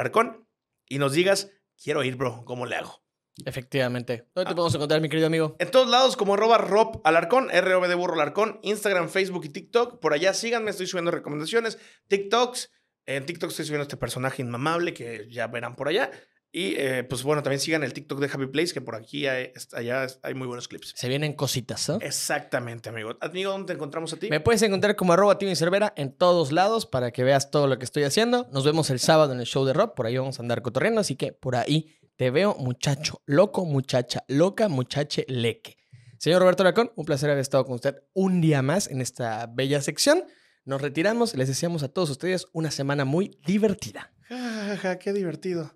y 0.88 0.98
nos 0.98 1.12
digas, 1.12 1.50
quiero 1.80 2.02
ir, 2.02 2.16
bro, 2.16 2.44
¿cómo 2.44 2.66
le 2.66 2.74
hago? 2.74 3.04
Efectivamente. 3.44 4.27
¿Dónde 4.35 4.49
te 4.49 4.53
Ah. 4.53 4.55
podemos 4.57 4.75
encontrar, 4.75 5.01
mi 5.01 5.09
querido 5.09 5.27
amigo? 5.27 5.57
En 5.59 5.70
todos 5.70 5.88
lados, 5.88 6.16
como 6.16 6.35
arroba 6.35 6.59
Rob 6.59 7.01
Alarcón, 7.05 7.49
ROB 7.51 7.88
de 7.88 7.94
burro 7.94 8.14
Alarcón, 8.14 8.61
Instagram, 8.62 9.09
Facebook 9.09 9.44
y 9.47 9.49
TikTok. 9.49 10.01
Por 10.01 10.12
allá 10.12 10.33
síganme, 10.35 10.70
estoy 10.70 10.87
subiendo 10.87 11.11
recomendaciones, 11.11 11.79
TikToks. 12.09 12.70
En 13.07 13.27
TikTok 13.27 13.51
estoy 13.51 13.66
subiendo 13.66 13.83
este 13.83 13.97
personaje 13.97 14.42
inmamable 14.42 14.94
que 14.94 15.27
ya 15.31 15.47
verán 15.49 15.77
por 15.77 15.88
allá. 15.88 16.11
Y 16.57 16.77
eh, 16.77 17.03
pues 17.03 17.25
bueno, 17.25 17.42
también 17.42 17.59
sigan 17.59 17.83
el 17.83 17.92
TikTok 17.92 18.20
de 18.20 18.27
Happy 18.33 18.47
Place, 18.47 18.73
que 18.73 18.81
por 18.81 18.94
aquí 18.94 19.27
hay, 19.27 19.51
allá 19.73 20.07
hay 20.23 20.35
muy 20.35 20.47
buenos 20.47 20.68
clips. 20.68 20.92
Se 20.97 21.09
vienen 21.09 21.33
cositas, 21.33 21.88
¿no? 21.88 21.99
Exactamente, 22.01 22.88
amigo. 22.90 23.16
Amigo, 23.20 23.51
¿dónde 23.51 23.66
te 23.66 23.73
encontramos 23.73 24.12
a 24.12 24.16
ti? 24.18 24.31
Me 24.31 24.38
puedes 24.38 24.62
encontrar 24.62 24.94
como 24.94 25.12
arroba 25.12 25.37
Timmy 25.37 25.57
Cervera 25.57 25.92
en 25.97 26.16
todos 26.16 26.53
lados 26.53 26.87
para 26.87 27.11
que 27.11 27.25
veas 27.25 27.51
todo 27.51 27.66
lo 27.66 27.77
que 27.81 27.85
estoy 27.85 28.05
haciendo. 28.05 28.47
Nos 28.53 28.64
vemos 28.64 28.88
el 28.90 29.01
sábado 29.01 29.33
en 29.33 29.40
el 29.40 29.47
show 29.47 29.64
de 29.64 29.73
Rob. 29.73 29.94
Por 29.97 30.07
ahí 30.07 30.16
vamos 30.16 30.38
a 30.38 30.42
andar 30.42 30.62
cotorreando. 30.62 31.01
Así 31.01 31.16
que 31.16 31.33
por 31.33 31.57
ahí 31.57 31.92
te 32.16 32.31
veo, 32.31 32.55
muchacho 32.59 33.22
loco, 33.27 33.64
muchacha 33.64 34.24
loca, 34.29 34.68
muchache 34.68 35.24
leque. 35.29 35.77
Señor 36.18 36.40
Roberto 36.40 36.64
Lacón, 36.64 36.92
un 36.96 37.05
placer 37.05 37.29
haber 37.29 37.40
estado 37.40 37.64
con 37.64 37.74
usted 37.74 37.96
un 38.14 38.40
día 38.40 38.62
más 38.62 38.88
en 38.88 39.00
esta 39.00 39.46
bella 39.46 39.81
sección. 39.83 40.24
Nos 40.64 40.81
retiramos. 40.81 41.35
Les 41.35 41.48
deseamos 41.48 41.83
a 41.83 41.88
todos 41.88 42.11
ustedes 42.11 42.46
una 42.53 42.70
semana 42.70 43.05
muy 43.05 43.38
divertida. 43.46 44.12
Ja, 44.29 44.38
ja, 44.38 44.77
ja, 44.77 44.98
qué 44.98 45.12
divertido. 45.12 45.72